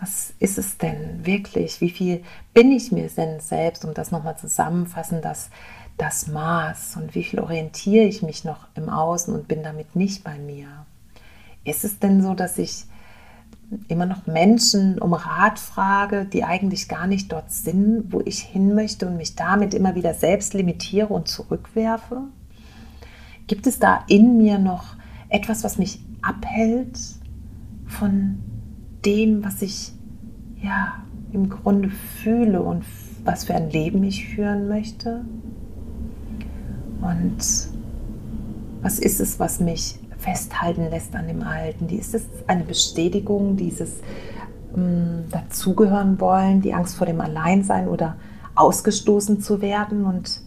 was 0.00 0.34
ist 0.38 0.58
es 0.58 0.78
denn 0.78 1.24
wirklich? 1.24 1.80
Wie 1.80 1.90
viel 1.90 2.22
bin 2.52 2.70
ich 2.72 2.92
mir 2.92 3.08
denn 3.08 3.40
selbst? 3.40 3.84
Um 3.84 3.94
das 3.94 4.10
nochmal 4.10 4.36
zusammenfassen, 4.36 5.22
dass 5.22 5.50
das 5.96 6.26
Maß 6.26 6.96
und 6.96 7.14
wie 7.14 7.24
viel 7.24 7.40
orientiere 7.40 8.04
ich 8.04 8.22
mich 8.22 8.44
noch 8.44 8.66
im 8.74 8.90
Außen 8.90 9.34
und 9.34 9.48
bin 9.48 9.62
damit 9.62 9.96
nicht 9.96 10.22
bei 10.24 10.38
mir? 10.38 10.68
Ist 11.64 11.84
es 11.84 11.98
denn 11.98 12.22
so, 12.22 12.34
dass 12.34 12.58
ich 12.58 12.84
immer 13.88 14.06
noch 14.06 14.26
Menschen 14.26 15.00
um 15.00 15.14
Rat 15.14 15.58
frage, 15.58 16.26
die 16.26 16.44
eigentlich 16.44 16.88
gar 16.88 17.06
nicht 17.06 17.32
dort 17.32 17.50
sind, 17.50 18.12
wo 18.12 18.20
ich 18.24 18.40
hin 18.40 18.74
möchte 18.74 19.06
und 19.06 19.16
mich 19.16 19.34
damit 19.34 19.74
immer 19.74 19.94
wieder 19.94 20.14
selbst 20.14 20.54
limitiere 20.54 21.08
und 21.08 21.28
zurückwerfe? 21.28 22.24
Gibt 23.46 23.66
es 23.66 23.78
da 23.78 24.04
in 24.08 24.36
mir 24.36 24.58
noch 24.58 24.94
etwas, 25.28 25.64
was 25.64 25.78
mich 25.78 26.00
abhält 26.22 26.98
von 27.86 28.42
dem, 29.06 29.44
was 29.44 29.62
ich 29.62 29.92
ja 30.62 30.94
im 31.32 31.48
Grunde 31.48 31.90
fühle 31.90 32.60
und 32.62 32.84
was 33.24 33.44
für 33.44 33.54
ein 33.54 33.70
Leben 33.70 34.02
ich 34.04 34.28
führen 34.28 34.68
möchte. 34.68 35.24
Und 37.00 37.38
was 38.82 38.98
ist 38.98 39.20
es, 39.20 39.38
was 39.38 39.60
mich 39.60 39.98
festhalten 40.18 40.90
lässt 40.90 41.14
an 41.14 41.28
dem 41.28 41.42
Alten? 41.42 41.88
Ist 41.88 42.14
es 42.14 42.24
eine 42.46 42.64
Bestätigung 42.64 43.56
dieses 43.56 44.00
ähm, 44.76 45.24
dazugehören 45.30 46.20
wollen, 46.20 46.62
die 46.62 46.74
Angst 46.74 46.96
vor 46.96 47.06
dem 47.06 47.20
Alleinsein 47.20 47.88
oder 47.88 48.16
ausgestoßen 48.54 49.40
zu 49.40 49.60
werden? 49.60 50.04
Und 50.04 50.40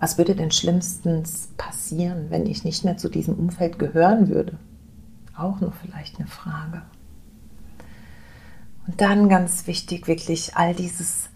was 0.00 0.18
würde 0.18 0.34
denn 0.34 0.50
schlimmstens 0.50 1.48
passieren, 1.56 2.26
wenn 2.30 2.46
ich 2.46 2.64
nicht 2.64 2.84
mehr 2.84 2.96
zu 2.96 3.08
diesem 3.08 3.34
Umfeld 3.34 3.78
gehören 3.78 4.28
würde? 4.28 4.58
Auch 5.36 5.60
noch 5.60 5.74
vielleicht 5.74 6.18
eine 6.18 6.28
Frage. 6.28 6.82
Und 8.86 9.00
dann 9.00 9.28
ganz 9.28 9.66
wichtig, 9.66 10.06
wirklich 10.06 10.56
all 10.56 10.74
dieses 10.74 11.28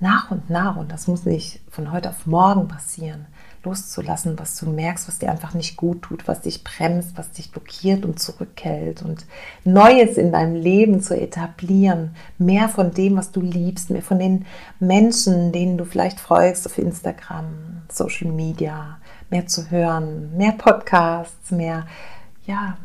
nach 0.00 0.30
und 0.30 0.50
nach, 0.50 0.76
und 0.76 0.90
das 0.90 1.06
muss 1.06 1.24
nicht 1.24 1.60
von 1.70 1.92
heute 1.92 2.10
auf 2.10 2.26
morgen 2.26 2.66
passieren, 2.66 3.26
loszulassen, 3.62 4.36
was 4.36 4.58
du 4.58 4.68
merkst, 4.68 5.06
was 5.06 5.20
dir 5.20 5.30
einfach 5.30 5.54
nicht 5.54 5.76
gut 5.76 6.02
tut, 6.02 6.26
was 6.26 6.40
dich 6.40 6.64
bremst, 6.64 7.16
was 7.16 7.30
dich 7.30 7.52
blockiert 7.52 8.04
und 8.04 8.18
zurückhält 8.18 9.02
und 9.02 9.26
Neues 9.64 10.16
in 10.16 10.32
deinem 10.32 10.56
Leben 10.56 11.00
zu 11.00 11.16
etablieren, 11.16 12.16
mehr 12.38 12.68
von 12.68 12.90
dem, 12.92 13.16
was 13.16 13.30
du 13.30 13.40
liebst, 13.40 13.90
mehr 13.90 14.02
von 14.02 14.18
den 14.18 14.44
Menschen, 14.80 15.52
denen 15.52 15.78
du 15.78 15.84
vielleicht 15.84 16.18
folgst 16.18 16.66
auf 16.66 16.78
Instagram, 16.78 17.82
Social 17.88 18.32
Media, 18.32 18.98
mehr 19.30 19.46
zu 19.46 19.70
hören, 19.70 20.36
mehr 20.36 20.52
Podcasts, 20.52 21.52
mehr 21.52 21.86
ja, 22.44 22.76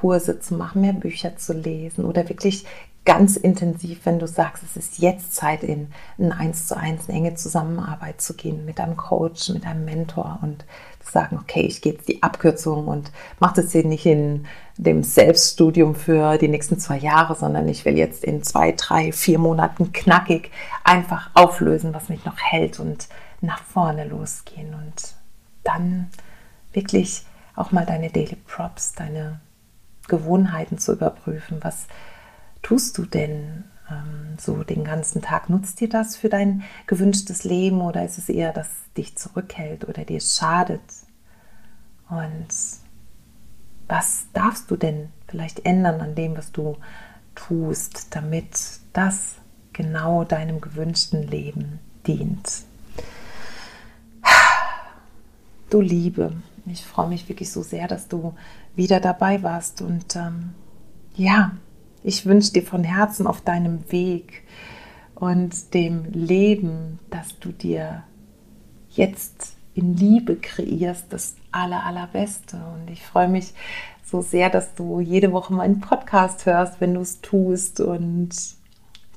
Kurse 0.00 0.40
zu 0.40 0.54
machen, 0.54 0.82
mehr 0.82 0.92
Bücher 0.92 1.36
zu 1.36 1.52
lesen 1.52 2.04
oder 2.04 2.28
wirklich 2.28 2.66
ganz 3.06 3.36
intensiv, 3.36 4.00
wenn 4.04 4.18
du 4.18 4.26
sagst, 4.26 4.64
es 4.64 4.76
ist 4.76 4.98
jetzt 4.98 5.34
Zeit, 5.34 5.62
in 5.62 5.92
ein 6.18 6.32
eins 6.32 6.66
zu 6.66 6.76
eins, 6.76 7.08
eine 7.08 7.18
enge 7.18 7.34
Zusammenarbeit 7.34 8.20
zu 8.20 8.34
gehen 8.34 8.66
mit 8.66 8.80
einem 8.80 8.96
Coach, 8.96 9.48
mit 9.50 9.64
einem 9.64 9.84
Mentor 9.84 10.40
und 10.42 10.64
sagen, 11.00 11.38
okay, 11.40 11.60
ich 11.60 11.80
gehe 11.80 11.92
jetzt 11.92 12.08
die 12.08 12.22
Abkürzung 12.22 12.88
und 12.88 13.12
mache 13.38 13.62
das 13.62 13.72
hier 13.72 13.86
nicht 13.86 14.04
in 14.06 14.46
dem 14.76 15.04
Selbststudium 15.04 15.94
für 15.94 16.36
die 16.36 16.48
nächsten 16.48 16.80
zwei 16.80 16.98
Jahre, 16.98 17.36
sondern 17.36 17.68
ich 17.68 17.84
will 17.84 17.96
jetzt 17.96 18.24
in 18.24 18.42
zwei, 18.42 18.72
drei, 18.72 19.12
vier 19.12 19.38
Monaten 19.38 19.92
knackig 19.92 20.50
einfach 20.82 21.30
auflösen, 21.34 21.94
was 21.94 22.08
mich 22.08 22.24
noch 22.24 22.38
hält 22.38 22.80
und 22.80 23.06
nach 23.40 23.62
vorne 23.62 24.06
losgehen 24.06 24.74
und 24.74 25.14
dann 25.62 26.10
wirklich 26.72 27.24
auch 27.54 27.70
mal 27.70 27.86
deine 27.86 28.10
Daily 28.10 28.36
Props, 28.46 28.94
deine 28.94 29.40
Gewohnheiten 30.08 30.78
zu 30.78 30.92
überprüfen. 30.92 31.58
Was 31.62 31.86
tust 32.62 32.98
du 32.98 33.06
denn 33.06 33.64
ähm, 33.90 34.36
so 34.38 34.62
den 34.64 34.84
ganzen 34.84 35.22
Tag? 35.22 35.50
Nutzt 35.50 35.80
dir 35.80 35.88
das 35.88 36.16
für 36.16 36.28
dein 36.28 36.62
gewünschtes 36.86 37.44
Leben 37.44 37.80
oder 37.80 38.04
ist 38.04 38.18
es 38.18 38.28
eher, 38.28 38.52
dass 38.52 38.68
dich 38.96 39.16
zurückhält 39.16 39.88
oder 39.88 40.04
dir 40.04 40.20
schadet? 40.20 40.82
Und 42.08 42.48
was 43.88 44.26
darfst 44.32 44.70
du 44.70 44.76
denn 44.76 45.10
vielleicht 45.28 45.64
ändern 45.64 46.00
an 46.00 46.14
dem, 46.14 46.36
was 46.36 46.52
du 46.52 46.76
tust, 47.34 48.14
damit 48.14 48.80
das 48.92 49.36
genau 49.72 50.24
deinem 50.24 50.60
gewünschten 50.60 51.22
Leben 51.22 51.78
dient? 52.06 52.64
Du 55.68 55.80
Liebe, 55.80 56.32
ich 56.66 56.84
freue 56.84 57.08
mich 57.08 57.28
wirklich 57.28 57.50
so 57.50 57.62
sehr, 57.62 57.88
dass 57.88 58.06
du 58.06 58.34
wieder 58.76 59.00
dabei 59.00 59.42
warst 59.42 59.82
und 59.82 60.14
ähm, 60.16 60.54
ja, 61.14 61.52
ich 62.02 62.26
wünsche 62.26 62.52
dir 62.52 62.62
von 62.62 62.84
Herzen 62.84 63.26
auf 63.26 63.40
deinem 63.40 63.90
Weg 63.90 64.44
und 65.16 65.74
dem 65.74 66.04
Leben, 66.12 66.98
dass 67.10 67.38
du 67.40 67.50
dir 67.50 68.04
jetzt 68.90 69.56
in 69.74 69.96
Liebe 69.96 70.36
kreierst, 70.36 71.06
das 71.10 71.36
aller, 71.52 71.84
allerbeste. 71.84 72.56
Und 72.56 72.90
ich 72.90 73.02
freue 73.02 73.28
mich 73.28 73.54
so 74.04 74.22
sehr, 74.22 74.50
dass 74.50 74.74
du 74.74 75.00
jede 75.00 75.32
Woche 75.32 75.52
meinen 75.52 75.80
Podcast 75.80 76.46
hörst, 76.46 76.80
wenn 76.80 76.94
du 76.94 77.00
es 77.00 77.20
tust. 77.20 77.80
Und 77.80 78.30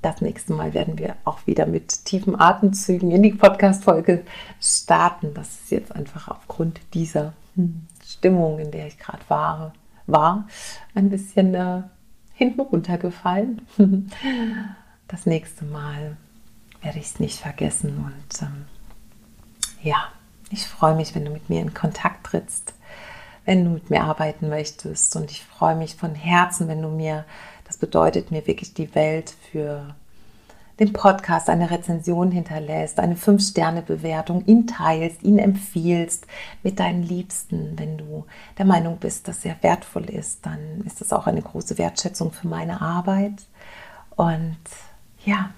das 0.02 0.22
nächste 0.22 0.54
Mal 0.54 0.74
werden 0.74 0.98
wir 0.98 1.15
auch 1.26 1.45
wieder 1.45 1.65
mit 1.65 2.06
tiefen 2.06 2.39
Atemzügen 2.39 3.12
in 3.12 3.24
die 3.24 3.34
Podcast-Folge 3.34 4.24
starten. 4.60 5.34
Das 5.34 5.48
ist 5.50 5.72
jetzt 5.72 5.95
einfach 5.95 6.28
aufgrund 6.28 6.82
dieser 6.93 7.34
hm, 7.56 7.88
Stimmung, 8.10 8.60
in 8.60 8.72
der 8.72 8.88
ich 8.88 8.98
gerade 8.98 9.24
war, 9.28 9.74
war, 10.08 10.48
ein 10.95 11.10
bisschen 11.10 11.54
äh, 11.54 11.84
hinten 12.34 12.62
runtergefallen. 12.62 13.62
Das 15.12 15.26
nächste 15.26 15.65
Mal 15.65 16.17
werde 16.84 17.00
ich 17.00 17.06
es 17.06 17.19
nicht 17.19 17.39
vergessen 17.39 17.98
und 17.98 18.43
ähm, 18.43 18.65
ja, 19.82 20.10
ich 20.52 20.67
freue 20.67 20.93
mich, 20.93 21.15
wenn 21.15 21.26
du 21.26 21.32
mit 21.32 21.50
mir 21.50 21.62
in 21.62 21.74
Kontakt 21.74 22.28
trittst, 22.28 22.76
wenn 23.45 23.65
du 23.65 23.72
mit 23.72 23.89
mir 23.89 24.04
arbeiten 24.04 24.50
möchtest 24.50 25.15
und 25.15 25.32
ich 25.32 25.43
freue 25.43 25.76
mich 25.76 25.95
von 25.95 26.13
Herzen, 26.13 26.67
wenn 26.67 26.84
du 26.84 26.89
mir, 26.89 27.26
das 27.65 27.78
bedeutet 27.78 28.30
mir 28.30 28.45
wirklich 28.45 28.76
die 28.76 28.93
Welt 28.93 29.34
für 29.52 29.95
den 30.80 30.94
Podcast 30.94 31.50
eine 31.50 31.70
Rezension 31.70 32.32
hinterlässt, 32.32 33.00
eine 33.00 33.15
5-Sterne-Bewertung, 33.15 34.46
ihn 34.46 34.65
teilst, 34.65 35.24
ihn 35.24 35.38
empfiehlst 35.38 36.26
mit 36.63 36.80
deinen 36.80 37.04
Liebsten. 37.04 37.78
Wenn 37.78 37.98
du 37.98 38.26
der 38.58 38.65
Meinung 38.65 38.98
bist, 38.98 39.28
dass 39.28 39.44
er 39.44 39.62
wertvoll 39.62 40.10
ist, 40.10 40.46
dann 40.46 40.82
ist 40.86 41.02
das 41.02 41.12
auch 41.12 41.28
eine 41.28 41.42
große 41.42 41.78
Wertschätzung 41.78 42.32
für 42.32 42.48
meine 42.48 42.82
Arbeit. 42.82 43.34
Und 44.15 44.58
ja, 45.26 45.50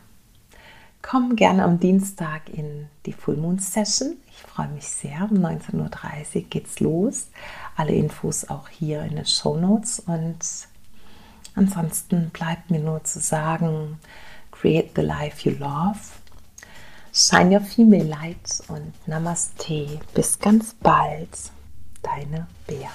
komm 1.03 1.35
gerne 1.35 1.63
am 1.63 1.79
Dienstag 1.79 2.49
in 2.49 2.87
die 3.05 3.13
Full 3.13 3.37
Moon 3.37 3.59
Session. 3.59 4.17
Ich 4.27 4.41
freue 4.41 4.69
mich 4.69 4.87
sehr. 4.87 5.27
Um 5.29 5.37
19.30 5.37 6.35
Uhr 6.35 6.41
geht's 6.49 6.79
los. 6.79 7.27
Alle 7.75 7.93
Infos 7.93 8.49
auch 8.49 8.69
hier 8.69 9.03
in 9.03 9.17
den 9.17 9.25
Show 9.25 9.55
Notes. 9.55 9.99
Und 9.99 10.39
ansonsten 11.53 12.31
bleibt 12.31 12.71
mir 12.71 12.79
nur 12.79 13.03
zu 13.03 13.19
sagen, 13.19 13.99
Create 14.61 14.93
the 14.93 15.01
Life 15.01 15.43
You 15.43 15.57
Love. 15.59 16.21
Shine 17.11 17.51
Your 17.51 17.61
Female 17.61 18.05
Light 18.05 18.61
und 18.67 18.93
Namaste. 19.07 19.99
Bis 20.13 20.37
ganz 20.37 20.75
bald. 20.75 21.29
Deine 22.03 22.47
Bea. 22.67 22.91